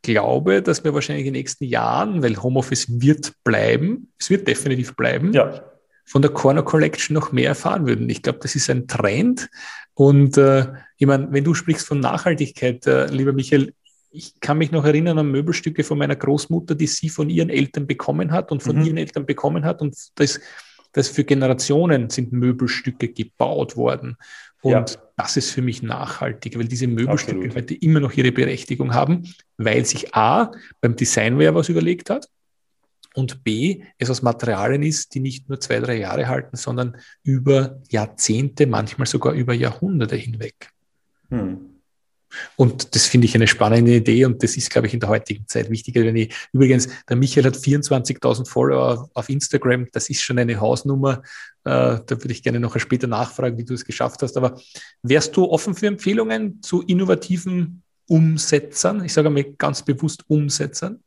[0.02, 4.96] glaube, dass wir wahrscheinlich in den nächsten Jahren, weil Homeoffice wird bleiben, es wird definitiv
[4.96, 5.62] bleiben, ja.
[6.04, 8.08] von der Corner Collection noch mehr erfahren würden.
[8.08, 9.50] Ich glaube, das ist ein Trend.
[9.94, 13.74] Und äh, ich meine, wenn du sprichst von Nachhaltigkeit, äh, lieber Michael,
[14.10, 17.86] ich kann mich noch erinnern an Möbelstücke von meiner Großmutter, die sie von ihren Eltern
[17.86, 18.84] bekommen hat und von mhm.
[18.84, 19.80] ihren Eltern bekommen hat.
[19.80, 20.40] Und das,
[20.92, 24.16] das für Generationen sind Möbelstücke gebaut worden.
[24.62, 24.84] Und ja.
[25.16, 27.56] das ist für mich nachhaltig, weil diese Möbelstücke Absolut.
[27.56, 32.28] heute immer noch ihre Berechtigung haben, weil sich A, beim Design wer was überlegt hat
[33.14, 37.80] und B, es aus Materialien ist, die nicht nur zwei, drei Jahre halten, sondern über
[37.88, 40.70] Jahrzehnte, manchmal sogar über Jahrhunderte hinweg.
[41.30, 41.69] Hm.
[42.56, 45.46] Und das finde ich eine spannende Idee und das ist, glaube ich, in der heutigen
[45.48, 46.02] Zeit wichtiger.
[46.04, 51.22] Wenn ich, übrigens, der Michael hat 24.000 Follower auf Instagram, das ist schon eine Hausnummer.
[51.64, 54.36] Äh, da würde ich gerne noch später nachfragen, wie du es geschafft hast.
[54.36, 54.60] Aber
[55.02, 59.04] wärst du offen für Empfehlungen zu innovativen Umsetzern?
[59.04, 61.02] Ich sage mal ganz bewusst Umsetzern.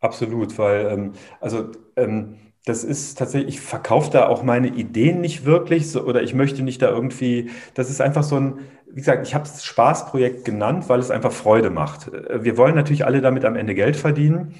[0.00, 5.44] Absolut, weil, ähm, also, ähm, das ist tatsächlich, ich verkaufe da auch meine Ideen nicht
[5.44, 9.26] wirklich so, oder ich möchte nicht da irgendwie, das ist einfach so ein, wie gesagt,
[9.26, 12.08] ich habe es Spaßprojekt genannt, weil es einfach Freude macht.
[12.12, 14.56] Äh, wir wollen natürlich alle damit am Ende Geld verdienen.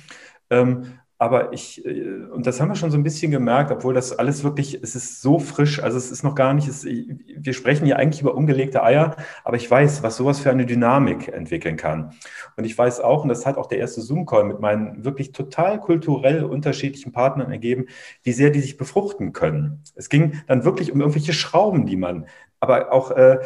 [0.51, 4.17] Ähm, aber ich, äh, und das haben wir schon so ein bisschen gemerkt, obwohl das
[4.19, 7.87] alles wirklich, es ist so frisch, also es ist noch gar nicht, es, wir sprechen
[7.87, 12.13] hier eigentlich über umgelegte Eier, aber ich weiß, was sowas für eine Dynamik entwickeln kann.
[12.57, 15.81] Und ich weiß auch, und das hat auch der erste Zoom-Call mit meinen wirklich total
[15.81, 17.87] kulturell unterschiedlichen Partnern ergeben,
[18.23, 19.83] wie sehr die sich befruchten können.
[19.95, 22.27] Es ging dann wirklich um irgendwelche Schrauben, die man,
[22.61, 23.39] aber auch äh,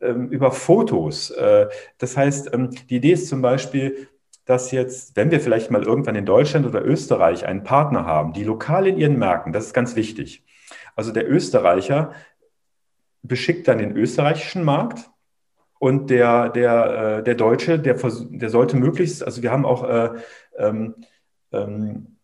[0.00, 1.30] ähm, über Fotos.
[1.30, 4.08] Äh, das heißt, ähm, die Idee ist zum Beispiel,
[4.50, 8.42] dass jetzt, wenn wir vielleicht mal irgendwann in Deutschland oder Österreich einen Partner haben, die
[8.42, 10.44] lokal in ihren Märkten, das ist ganz wichtig.
[10.96, 12.12] Also der Österreicher
[13.22, 15.08] beschickt dann den österreichischen Markt
[15.78, 20.10] und der, der, äh, der Deutsche, der, der sollte möglichst, also wir haben auch äh,
[20.58, 20.96] ähm,
[21.52, 22.16] ähm,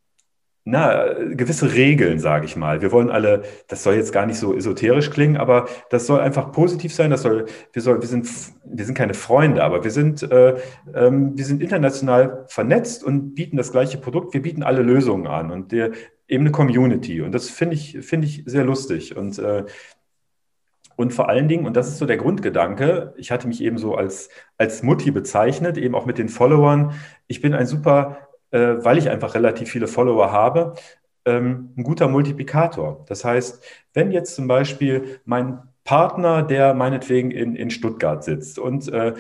[0.69, 2.83] na, gewisse Regeln, sage ich mal.
[2.83, 6.51] Wir wollen alle, das soll jetzt gar nicht so esoterisch klingen, aber das soll einfach
[6.51, 7.13] positiv sein.
[7.13, 8.29] Das soll, wir, soll, wir, sind,
[8.65, 10.57] wir sind keine Freunde, aber wir sind, äh,
[10.93, 14.35] ähm, wir sind international vernetzt und bieten das gleiche Produkt.
[14.35, 15.93] Wir bieten alle Lösungen an und der,
[16.27, 17.21] eben eine Community.
[17.23, 19.17] Und das finde ich, finde ich sehr lustig.
[19.17, 19.67] Und, äh,
[20.97, 23.95] und vor allen Dingen, und das ist so der Grundgedanke, ich hatte mich eben so
[23.95, 26.93] als, als Mutti bezeichnet, eben auch mit den Followern.
[27.29, 30.75] Ich bin ein super äh, weil ich einfach relativ viele Follower habe,
[31.25, 33.05] ähm, ein guter Multiplikator.
[33.09, 38.93] Das heißt, wenn jetzt zum Beispiel mein Partner, der meinetwegen in, in Stuttgart sitzt und
[38.93, 39.15] äh,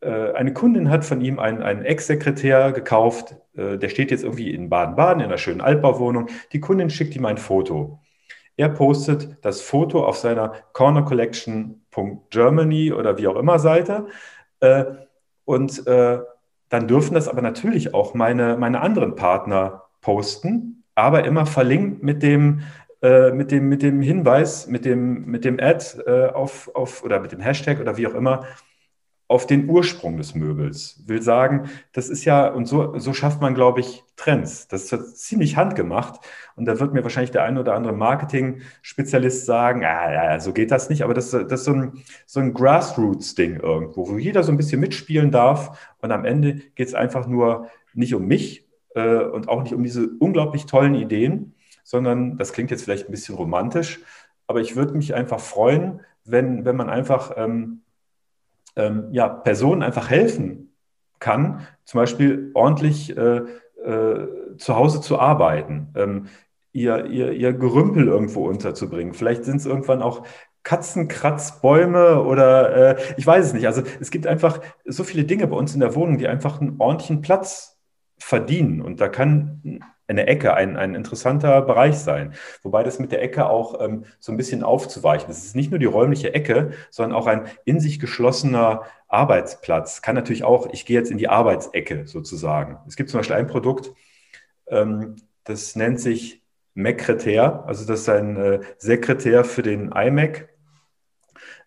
[0.00, 4.52] äh, eine Kundin hat von ihm einen, einen Ex-Sekretär gekauft, äh, der steht jetzt irgendwie
[4.52, 6.28] in Baden-Baden in einer schönen Altbauwohnung.
[6.52, 8.00] Die Kundin schickt ihm ein Foto.
[8.56, 14.08] Er postet das Foto auf seiner cornercollection.germany oder wie auch immer Seite.
[14.60, 14.84] Äh,
[15.44, 15.82] und
[16.72, 22.22] dann dürfen das aber natürlich auch meine, meine anderen Partner posten, aber immer verlinkt mit
[22.22, 22.62] dem,
[23.02, 27.20] äh, mit dem, mit dem Hinweis, mit dem, mit dem Ad äh, auf, auf oder
[27.20, 28.46] mit dem Hashtag oder wie auch immer
[29.32, 31.02] auf den Ursprung des Möbels.
[31.06, 34.68] Will sagen, das ist ja, und so, so schafft man, glaube ich, Trends.
[34.68, 36.20] Das ist ziemlich handgemacht.
[36.54, 40.70] Und da wird mir wahrscheinlich der ein oder andere Marketing-Spezialist sagen, ah, ja, so geht
[40.70, 41.02] das nicht.
[41.02, 44.80] Aber das, das ist so ein, so ein Grassroots-Ding irgendwo, wo jeder so ein bisschen
[44.80, 45.92] mitspielen darf.
[46.02, 49.82] Und am Ende geht es einfach nur nicht um mich äh, und auch nicht um
[49.82, 54.00] diese unglaublich tollen Ideen, sondern das klingt jetzt vielleicht ein bisschen romantisch,
[54.46, 57.80] aber ich würde mich einfach freuen, wenn, wenn man einfach ähm,
[58.76, 60.74] ähm, ja, Personen einfach helfen
[61.18, 63.42] kann, zum Beispiel ordentlich äh,
[63.84, 66.26] äh, zu Hause zu arbeiten, ähm,
[66.72, 69.14] ihr, ihr, ihr Gerümpel irgendwo unterzubringen.
[69.14, 70.24] Vielleicht sind es irgendwann auch
[70.62, 73.66] Katzenkratzbäume oder äh, ich weiß es nicht.
[73.66, 76.76] Also es gibt einfach so viele Dinge bei uns in der Wohnung, die einfach einen
[76.78, 77.78] ordentlichen Platz
[78.18, 78.80] verdienen.
[78.80, 82.34] Und da kann eine Ecke ein, ein interessanter Bereich sein.
[82.62, 85.30] Wobei das mit der Ecke auch ähm, so ein bisschen aufzuweichen.
[85.30, 90.02] Es ist nicht nur die räumliche Ecke, sondern auch ein in sich geschlossener Arbeitsplatz.
[90.02, 92.78] Kann natürlich auch, ich gehe jetzt in die Arbeitsecke sozusagen.
[92.86, 93.92] Es gibt zum Beispiel ein Produkt,
[94.68, 96.42] ähm, das nennt sich
[96.74, 100.48] Macretär, also das ist ein äh, Sekretär für den iMac.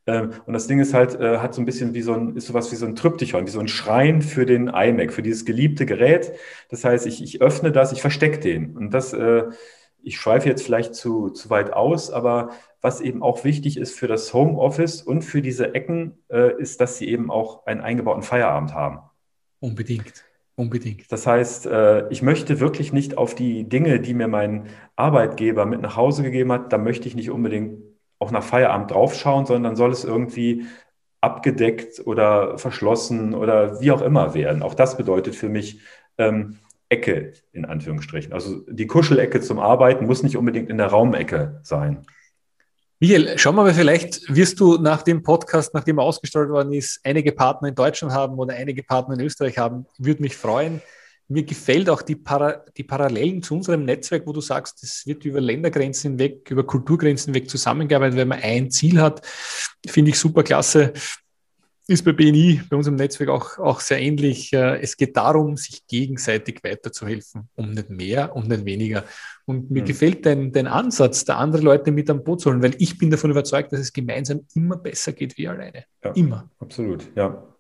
[0.08, 2.48] Ähm, und das Ding ist halt, äh, hat so ein bisschen wie so ein, ist
[2.48, 5.86] sowas wie so ein Tryptychon, wie so ein Schrein für den iMac, für dieses geliebte
[5.86, 6.34] Gerät.
[6.70, 8.76] Das heißt, ich, ich öffne das, ich verstecke den.
[8.78, 9.46] Und das, äh,
[10.04, 14.08] ich schweife jetzt vielleicht zu, zu weit aus, aber was eben auch wichtig ist für
[14.08, 18.76] das Homeoffice und für diese Ecken, äh, ist, dass sie eben auch einen eingebauten Feierabend
[18.76, 19.00] haben.
[19.60, 20.24] Unbedingt.
[20.58, 21.12] Unbedingt.
[21.12, 21.68] Das heißt,
[22.12, 26.50] ich möchte wirklich nicht auf die Dinge, die mir mein Arbeitgeber mit nach Hause gegeben
[26.54, 27.80] hat, da möchte ich nicht unbedingt
[28.20, 30.66] auch nach Feierabend draufschauen, sondern soll es irgendwie
[31.22, 34.62] abgedeckt oder verschlossen oder wie auch immer werden.
[34.62, 35.82] Auch das bedeutet für mich
[36.18, 38.32] ähm, Ecke in Anführungsstrichen.
[38.32, 42.06] Also die Kuschelecke zum Arbeiten muss nicht unbedingt in der Raumecke sein.
[43.00, 47.02] Michael, schauen wir mal, vielleicht wirst du nach dem Podcast, nachdem er ausgestrahlt worden ist,
[47.04, 49.86] einige Partner in Deutschland haben oder einige Partner in Österreich haben.
[49.98, 50.82] Würde mich freuen,
[51.28, 55.26] mir gefällt auch die, Para, die Parallelen zu unserem Netzwerk, wo du sagst, es wird
[55.26, 59.26] über Ländergrenzen hinweg, über Kulturgrenzen hinweg zusammengearbeitet, wenn man ein Ziel hat.
[59.88, 60.94] Finde ich super klasse.
[61.88, 64.52] Ist bei BNI, bei unserem Netzwerk auch, auch sehr ähnlich.
[64.54, 69.04] Äh, es geht darum, sich gegenseitig weiterzuhelfen, um nicht mehr und nicht weniger.
[69.46, 69.88] Und mir mhm.
[69.88, 73.12] gefällt dein, dein Ansatz, da andere Leute mit am Boot zu holen, weil ich bin
[73.12, 75.86] davon überzeugt, dass es gemeinsam immer besser geht wie alleine.
[76.04, 76.50] Ja, immer.
[76.60, 77.55] Absolut, ja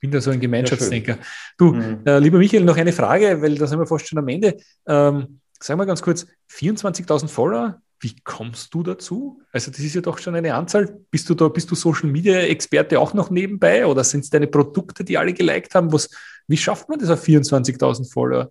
[0.00, 1.18] bin da so ein Gemeinschaftsdenker.
[1.56, 2.00] Du, mhm.
[2.04, 4.56] äh, lieber Michael, noch eine Frage, weil da sind wir fast schon am Ende.
[4.86, 9.42] Ähm, sag mal ganz kurz, 24.000 Follower, wie kommst du dazu?
[9.52, 11.00] Also das ist ja doch schon eine Anzahl.
[11.10, 14.46] Bist du da, bist du Social Media Experte auch noch nebenbei oder sind es deine
[14.46, 15.92] Produkte, die alle geliked haben?
[15.92, 16.08] Was,
[16.48, 18.50] wie schafft man das auf 24.000 Follower?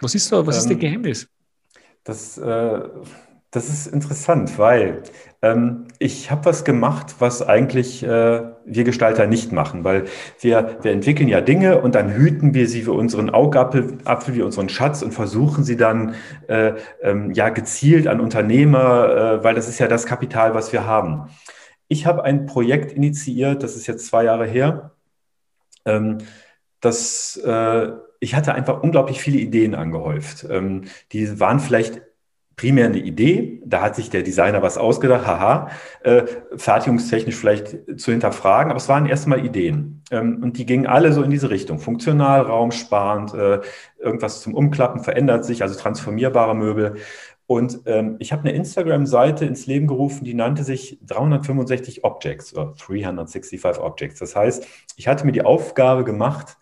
[0.00, 1.28] Was ist da, was ähm, ist der Geheimnis?
[2.04, 2.80] Das, äh,
[3.54, 5.04] Das ist interessant, weil
[5.40, 10.06] ähm, ich habe was gemacht, was eigentlich äh, wir Gestalter nicht machen, weil
[10.40, 14.42] wir, wir entwickeln ja Dinge und dann hüten wir sie für unseren Augapfel, Apfel wie
[14.42, 16.16] unseren Schatz und versuchen sie dann
[16.48, 20.84] äh, ähm, ja gezielt an Unternehmer, äh, weil das ist ja das Kapital, was wir
[20.84, 21.28] haben.
[21.86, 24.96] Ich habe ein Projekt initiiert, das ist jetzt zwei Jahre her.
[25.84, 26.18] Ähm,
[26.80, 30.44] das, äh, ich hatte einfach unglaublich viele Ideen angehäuft.
[30.50, 32.02] Ähm, die waren vielleicht
[32.56, 35.70] primär eine Idee, da hat sich der Designer was ausgedacht, haha,
[36.02, 36.22] äh,
[36.56, 40.02] fertigungstechnisch vielleicht zu hinterfragen, aber es waren erstmal Ideen.
[40.10, 41.78] Ähm, und die gingen alle so in diese Richtung.
[41.78, 43.60] Funktional, raumsparend, äh,
[43.98, 46.96] irgendwas zum Umklappen verändert sich, also transformierbare Möbel.
[47.46, 52.74] Und ähm, ich habe eine Instagram-Seite ins Leben gerufen, die nannte sich 365 Objects oder
[52.78, 54.18] 365 Objects.
[54.18, 56.56] Das heißt, ich hatte mir die Aufgabe gemacht,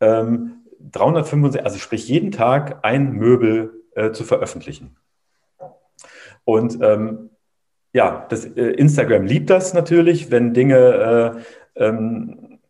[0.00, 4.96] ähm, 365, also sprich jeden Tag ein Möbel äh, zu veröffentlichen.
[6.46, 7.30] Und ähm,
[7.92, 11.34] ja, das, äh, Instagram liebt das natürlich, wenn Dinge
[11.76, 12.60] äh, ähm,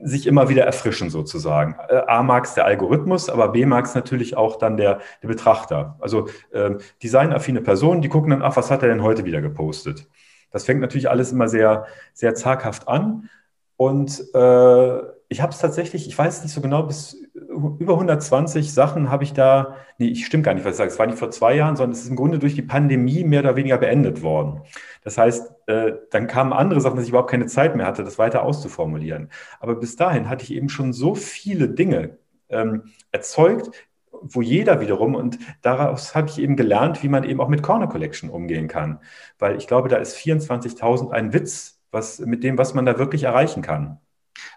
[0.00, 1.76] sich immer wieder erfrischen sozusagen.
[1.88, 5.28] Äh, A mag es der Algorithmus, aber B mag es natürlich auch dann der, der
[5.28, 5.96] Betrachter.
[6.00, 10.06] Also ähm, designaffine Personen, die gucken dann, ach, was hat er denn heute wieder gepostet?
[10.50, 13.28] Das fängt natürlich alles immer sehr, sehr zaghaft an.
[13.76, 15.00] Und äh,
[15.34, 19.32] ich habe es tatsächlich, ich weiß nicht so genau, bis über 120 Sachen habe ich
[19.32, 21.74] da, nee, ich stimmt gar nicht, was ich sage, es war nicht vor zwei Jahren,
[21.74, 24.62] sondern es ist im Grunde durch die Pandemie mehr oder weniger beendet worden.
[25.02, 28.16] Das heißt, äh, dann kamen andere Sachen, dass ich überhaupt keine Zeit mehr hatte, das
[28.16, 29.28] weiter auszuformulieren.
[29.58, 32.18] Aber bis dahin hatte ich eben schon so viele Dinge
[32.48, 33.72] ähm, erzeugt,
[34.12, 37.88] wo jeder wiederum, und daraus habe ich eben gelernt, wie man eben auch mit Corner
[37.88, 39.00] Collection umgehen kann.
[39.40, 43.24] Weil ich glaube, da ist 24.000 ein Witz, was, mit dem, was man da wirklich
[43.24, 43.98] erreichen kann.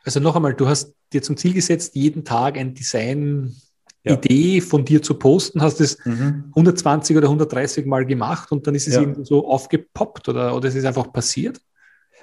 [0.03, 3.55] Also noch einmal, du hast dir zum Ziel gesetzt, jeden Tag ein Design
[4.03, 4.13] ja.
[4.13, 6.45] Idee von dir zu posten, hast es mhm.
[6.49, 9.01] 120 oder 130 Mal gemacht und dann ist es ja.
[9.01, 11.59] irgendwie so aufgepoppt oder, oder ist es einfach passiert?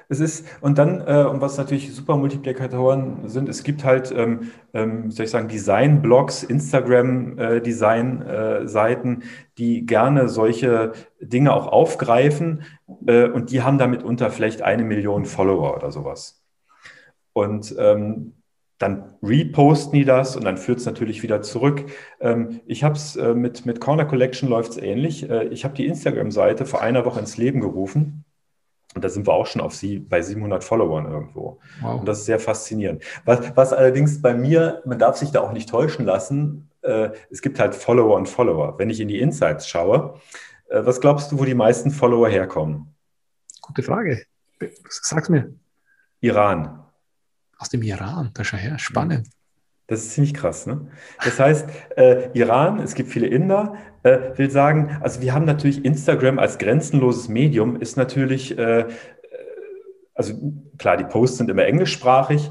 [0.09, 4.51] Es ist, und dann, äh, und was natürlich super Multiplikatoren sind, es gibt halt, ähm,
[4.75, 9.25] ähm, soll ich sagen, Design-Blogs, Instagram-Design-Seiten, äh,
[9.57, 12.65] die gerne solche Dinge auch aufgreifen
[13.07, 16.44] äh, und die haben damit unter vielleicht eine Million Follower oder sowas.
[17.35, 18.33] Und ähm,
[18.79, 21.85] dann reposten die das und dann führt es natürlich wieder zurück.
[22.21, 25.29] Ähm, ich habe es äh, mit, mit Corner Collection läuft es ähnlich.
[25.29, 28.25] Äh, ich habe die Instagram-Seite vor einer Woche ins Leben gerufen.
[28.95, 31.59] Und da sind wir auch schon auf sie bei 700 Followern irgendwo.
[31.81, 32.01] Wow.
[32.01, 33.03] Und das ist sehr faszinierend.
[33.25, 37.43] Was, was allerdings bei mir, man darf sich da auch nicht täuschen lassen, äh, es
[37.43, 38.79] gibt halt Follower und Follower.
[38.79, 40.21] Wenn ich in die Insights schaue,
[40.69, 42.95] äh, was glaubst du, wo die meisten Follower herkommen?
[43.63, 44.23] Gute Frage.
[44.89, 45.53] Sag's mir.
[46.21, 46.84] Iran
[47.59, 48.31] aus dem Iran.
[48.35, 49.29] Da schau her, spannend.
[49.87, 50.67] Das ist ziemlich krass.
[50.67, 50.89] Ne?
[51.23, 55.85] Das heißt, äh, Iran, es gibt viele Inder, äh, will sagen, also wir haben natürlich
[55.85, 58.87] Instagram als grenzenloses Medium, ist natürlich, äh, äh
[60.15, 60.35] also
[60.79, 62.51] klar, die Posts sind immer englischsprachig,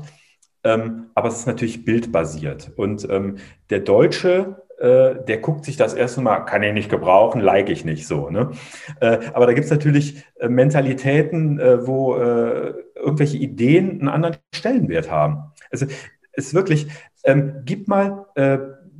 [0.63, 2.71] ähm, aber es ist natürlich bildbasiert.
[2.75, 3.37] Und ähm,
[3.69, 7.85] der Deutsche, äh, der guckt sich das erste Mal, kann ich nicht gebrauchen, like ich
[7.85, 8.29] nicht so.
[8.29, 8.51] Ne?
[8.99, 15.51] Äh, aber da gibt es natürlich Mentalitäten, wo irgendwelche Ideen einen anderen Stellenwert haben.
[15.71, 15.85] Also
[16.33, 16.87] es ist wirklich,
[17.23, 18.57] ähm, gib mal äh,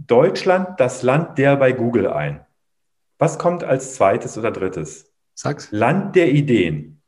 [0.08, 2.46] Deutschland, das Land der bei Google ein.
[3.18, 5.12] Was kommt als zweites oder drittes?
[5.34, 5.70] Sag's.
[5.72, 7.02] Land der Ideen.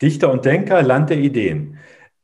[0.00, 1.78] Dichter und Denker, Land der Ideen.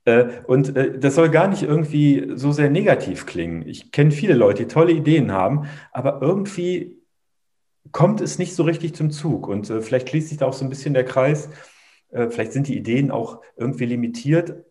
[0.08, 3.68] Äh, und äh, das soll gar nicht irgendwie so sehr negativ klingen.
[3.68, 6.96] Ich kenne viele Leute, die tolle Ideen haben, aber irgendwie
[7.92, 9.48] kommt es nicht so richtig zum Zug.
[9.48, 11.50] Und äh, vielleicht schließt sich da auch so ein bisschen der Kreis
[12.30, 14.64] vielleicht sind die Ideen auch irgendwie limitiert,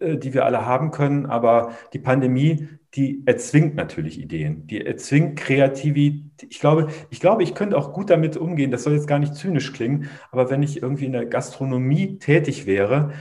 [0.00, 6.50] die wir alle haben können, aber die Pandemie, die erzwingt natürlich Ideen, die erzwingt Kreativität.
[6.50, 8.70] Ich glaube, ich glaube, ich könnte auch gut damit umgehen.
[8.70, 12.64] Das soll jetzt gar nicht zynisch klingen, aber wenn ich irgendwie in der Gastronomie tätig
[12.64, 13.12] wäre,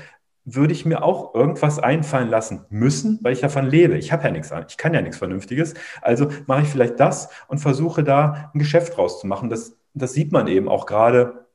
[0.45, 3.97] würde ich mir auch irgendwas einfallen lassen müssen, weil ich davon lebe.
[3.97, 5.75] Ich habe ja nichts an, ich kann ja nichts Vernünftiges.
[6.01, 9.49] Also mache ich vielleicht das und versuche da ein Geschäft draus zu machen.
[9.49, 11.45] Das, das sieht man eben auch gerade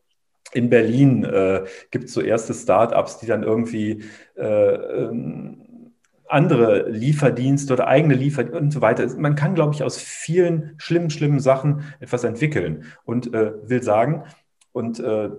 [0.52, 4.04] in Berlin äh, gibt es so erste Startups, die dann irgendwie
[4.36, 5.92] äh, ähm,
[6.28, 9.06] andere Lieferdienste oder eigene Lieferdienste und so weiter.
[9.16, 14.24] Man kann, glaube ich, aus vielen schlimmen, schlimmen Sachen etwas entwickeln und äh, will sagen,
[14.72, 15.30] und äh,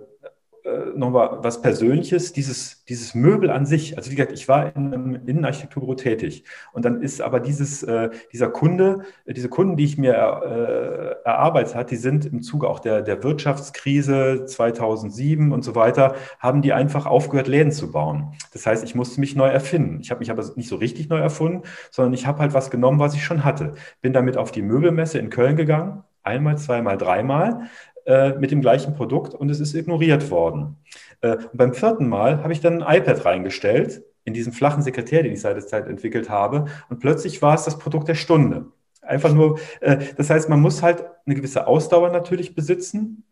[0.94, 3.96] nochmal was Persönliches, dieses, dieses Möbel an sich.
[3.96, 8.10] Also wie gesagt, ich war in einem Innenarchitekturbüro tätig und dann ist aber dieses, äh,
[8.32, 12.68] dieser Kunde, äh, diese Kunden, die ich mir äh, erarbeitet habe, die sind im Zuge
[12.68, 18.34] auch der, der Wirtschaftskrise 2007 und so weiter, haben die einfach aufgehört, Läden zu bauen.
[18.52, 20.00] Das heißt, ich musste mich neu erfinden.
[20.00, 22.98] Ich habe mich aber nicht so richtig neu erfunden, sondern ich habe halt was genommen,
[22.98, 23.74] was ich schon hatte.
[24.00, 27.68] Bin damit auf die Möbelmesse in Köln gegangen, einmal, zweimal, dreimal
[28.08, 30.76] äh, mit dem gleichen Produkt und es ist ignoriert worden.
[31.20, 35.22] Äh, und beim vierten Mal habe ich dann ein iPad reingestellt in diesen flachen Sekretär,
[35.22, 36.64] den ich seit der Zeit entwickelt habe.
[36.88, 38.64] Und plötzlich war es das Produkt der Stunde.
[39.02, 43.24] Einfach nur, äh, das heißt, man muss halt eine gewisse Ausdauer natürlich besitzen.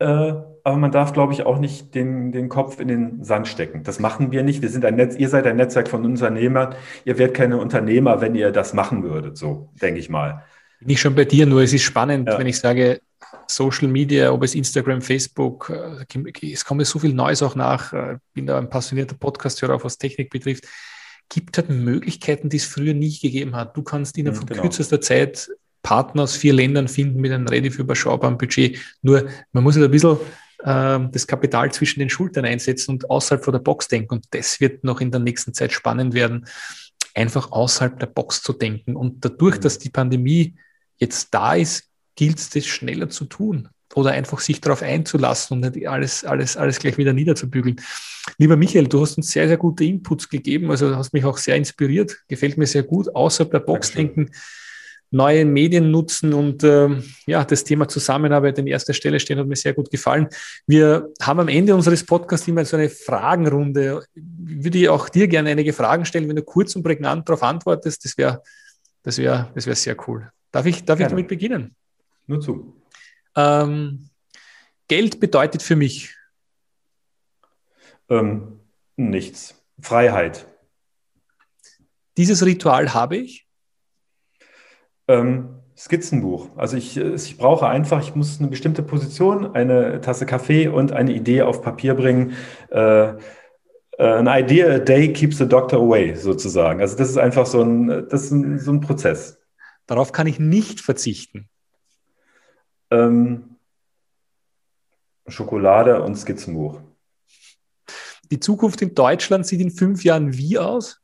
[0.00, 0.06] Äh,
[0.64, 3.84] aber man darf, glaube ich, auch nicht den, den Kopf in den Sand stecken.
[3.84, 4.60] Das machen wir nicht.
[4.60, 6.74] Wir sind ein Netz, ihr seid ein Netzwerk von Unternehmern.
[7.04, 10.42] Ihr werdet keine Unternehmer, wenn ihr das machen würdet, so denke ich mal.
[10.80, 12.38] Nicht schon bei dir, nur es ist spannend, ja.
[12.38, 13.00] wenn ich sage,
[13.46, 17.92] Social Media, ob es Instagram, Facebook, äh, es kommt mir so viel Neues auch nach.
[17.92, 20.64] Ich äh, bin da ein passionierter Podcast-Hörer, was Technik betrifft.
[21.28, 23.76] Gibt halt Möglichkeiten, die es früher nie gegeben hat.
[23.76, 24.62] Du kannst innerhalb von genau.
[24.62, 25.48] kürzester Zeit
[25.82, 28.78] Partner aus vier Ländern finden mit einem relativ überschaubaren Budget.
[29.02, 30.18] Nur man muss halt ein bisschen
[30.64, 34.14] äh, das Kapital zwischen den Schultern einsetzen und außerhalb von der Box denken.
[34.14, 36.46] Und das wird noch in der nächsten Zeit spannend werden,
[37.14, 38.96] einfach außerhalb der Box zu denken.
[38.96, 39.60] Und dadurch, mhm.
[39.60, 40.56] dass die Pandemie
[40.98, 45.74] jetzt da ist, gilt es, das schneller zu tun oder einfach sich darauf einzulassen und
[45.74, 47.80] nicht alles, alles, alles gleich wieder niederzubügeln.
[48.38, 51.56] Lieber Michael, du hast uns sehr, sehr gute Inputs gegeben, also hast mich auch sehr
[51.56, 54.30] inspiriert, gefällt mir sehr gut, außerhalb der Box denken,
[55.10, 56.88] neue Medien nutzen und äh,
[57.26, 60.28] ja, das Thema Zusammenarbeit an erster Stelle stehen, hat mir sehr gut gefallen.
[60.66, 64.04] Wir haben am Ende unseres Podcasts immer so eine Fragenrunde.
[64.14, 68.04] Ich würde auch dir gerne einige Fragen stellen, wenn du kurz und prägnant darauf antwortest,
[68.04, 68.42] das wäre
[69.02, 70.28] das wäre das wär sehr cool.
[70.50, 71.76] Darf ich, darf ich damit beginnen?
[72.26, 72.82] Nur zu.
[73.36, 74.08] Ähm,
[74.88, 76.16] Geld bedeutet für mich
[78.08, 78.60] ähm,
[78.96, 79.54] nichts.
[79.80, 80.46] Freiheit.
[82.16, 83.46] Dieses Ritual habe ich?
[85.08, 86.56] Ähm, Skizzenbuch.
[86.56, 91.12] Also ich, ich brauche einfach, ich muss eine bestimmte Position, eine Tasse Kaffee und eine
[91.12, 92.34] Idee auf Papier bringen.
[92.70, 93.14] Äh,
[93.98, 96.80] an idea a day keeps the doctor away, sozusagen.
[96.80, 99.38] Also das ist einfach so ein, das ist ein, so ein Prozess.
[99.86, 101.48] Darauf kann ich nicht verzichten.
[102.90, 103.56] Ähm,
[105.28, 106.80] Schokolade und Skizzenbuch.
[108.30, 111.00] Die Zukunft in Deutschland sieht in fünf Jahren wie aus?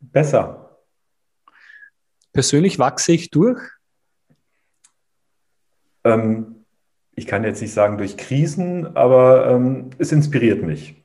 [0.00, 0.78] Besser.
[2.32, 3.60] Persönlich wachse ich durch?
[6.04, 6.64] Ähm,
[7.14, 10.96] ich kann jetzt nicht sagen durch Krisen, aber ähm, es inspiriert mich.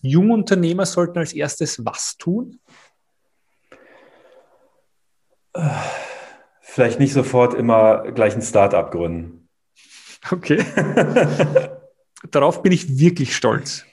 [0.00, 2.60] Jungunternehmer sollten als erstes was tun?
[6.74, 9.48] Vielleicht nicht sofort immer gleich ein Startup gründen.
[10.28, 10.58] Okay.
[12.32, 13.84] Darauf bin ich wirklich stolz.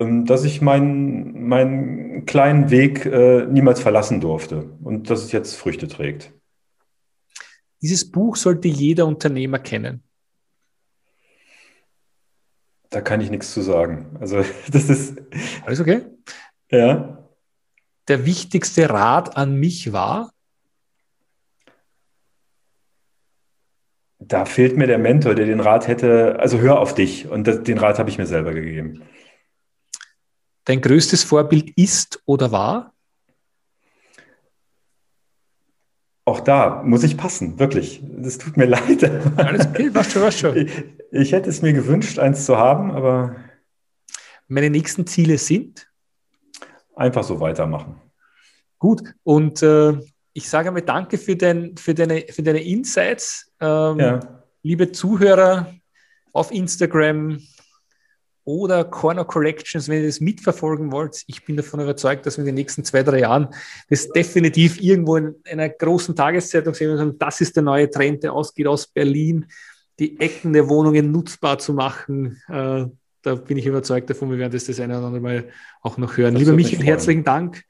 [0.00, 5.54] Ähm, dass ich meinen, meinen kleinen Weg äh, niemals verlassen durfte und dass es jetzt
[5.54, 6.32] Früchte trägt.
[7.80, 10.02] Dieses Buch sollte jeder Unternehmer kennen.
[12.90, 14.16] Da kann ich nichts zu sagen.
[14.18, 15.22] Also, das ist.
[15.64, 16.04] Alles okay?
[16.68, 17.28] Ja.
[18.08, 20.32] Der wichtigste Rat an mich war?
[24.18, 26.38] Da fehlt mir der Mentor, der den Rat hätte.
[26.40, 27.28] Also, hör auf dich.
[27.28, 29.02] Und das, den Rat habe ich mir selber gegeben.
[30.64, 32.92] Dein größtes Vorbild ist oder war?
[36.28, 38.02] Auch da muss ich passen, wirklich.
[38.04, 39.02] Das tut mir leid.
[39.38, 40.56] Alles okay, was schon, was schon.
[40.58, 43.36] Ich, ich hätte es mir gewünscht, eins zu haben, aber.
[44.46, 45.90] Meine nächsten Ziele sind?
[46.94, 47.98] Einfach so weitermachen.
[48.78, 49.98] Gut, und äh,
[50.38, 53.52] ich sage mal danke für, dein, für, deine, für deine Insights.
[53.60, 54.20] Ähm, ja.
[54.62, 55.74] Liebe Zuhörer
[56.32, 57.40] auf Instagram,
[58.44, 61.22] oder Corner Collections, wenn ihr das mitverfolgen wollt.
[61.26, 63.48] Ich bin davon überzeugt, dass wir in den nächsten zwei, drei Jahren
[63.90, 68.22] das definitiv irgendwo in einer großen Tageszeitung sehen und sagen, das ist der neue Trend,
[68.22, 69.44] der ausgeht aus Berlin,
[69.98, 72.40] die Ecken der Wohnungen nutzbar zu machen.
[72.48, 72.86] Äh,
[73.20, 75.48] da bin ich überzeugt davon, wir werden das das eine oder andere Mal
[75.82, 76.32] auch noch hören.
[76.32, 77.64] Das Lieber Michael, herzlichen Dank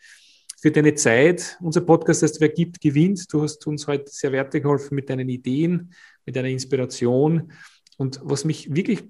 [0.60, 1.56] für deine Zeit.
[1.60, 3.32] Unser Podcast heißt Wer gibt, gewinnt.
[3.32, 5.92] Du hast uns heute sehr weitergeholfen mit deinen Ideen,
[6.26, 7.52] mit deiner Inspiration.
[7.96, 9.04] Und was mich wirklich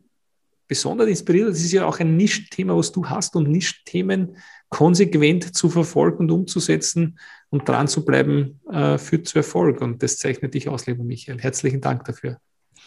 [0.68, 1.48] besonders inspiriert.
[1.48, 4.36] Das ist ja auch ein Nischthema, was du hast und Nischthemen
[4.68, 7.18] konsequent zu verfolgen und umzusetzen
[7.48, 9.80] und dran zu bleiben, äh, führt zu Erfolg.
[9.80, 11.40] Und das zeichnet dich aus, lieber Michael.
[11.40, 12.38] Herzlichen Dank dafür.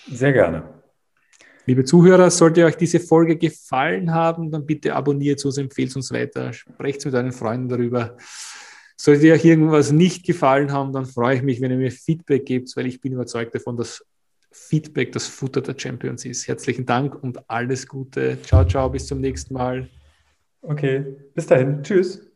[0.07, 0.80] Sehr gerne.
[1.65, 6.53] Liebe Zuhörer, sollte euch diese Folge gefallen haben, dann bitte abonniert uns, empfehlt uns weiter,
[6.53, 8.17] sprecht mit euren Freunden darüber.
[8.97, 12.75] Sollte euch irgendwas nicht gefallen haben, dann freue ich mich, wenn ihr mir Feedback gebt,
[12.75, 14.05] weil ich bin überzeugt davon, dass
[14.51, 16.47] Feedback das Futter der Champions ist.
[16.47, 18.37] Herzlichen Dank und alles Gute.
[18.43, 19.87] Ciao, ciao, bis zum nächsten Mal.
[20.61, 21.81] Okay, bis dahin.
[21.83, 22.30] Tschüss.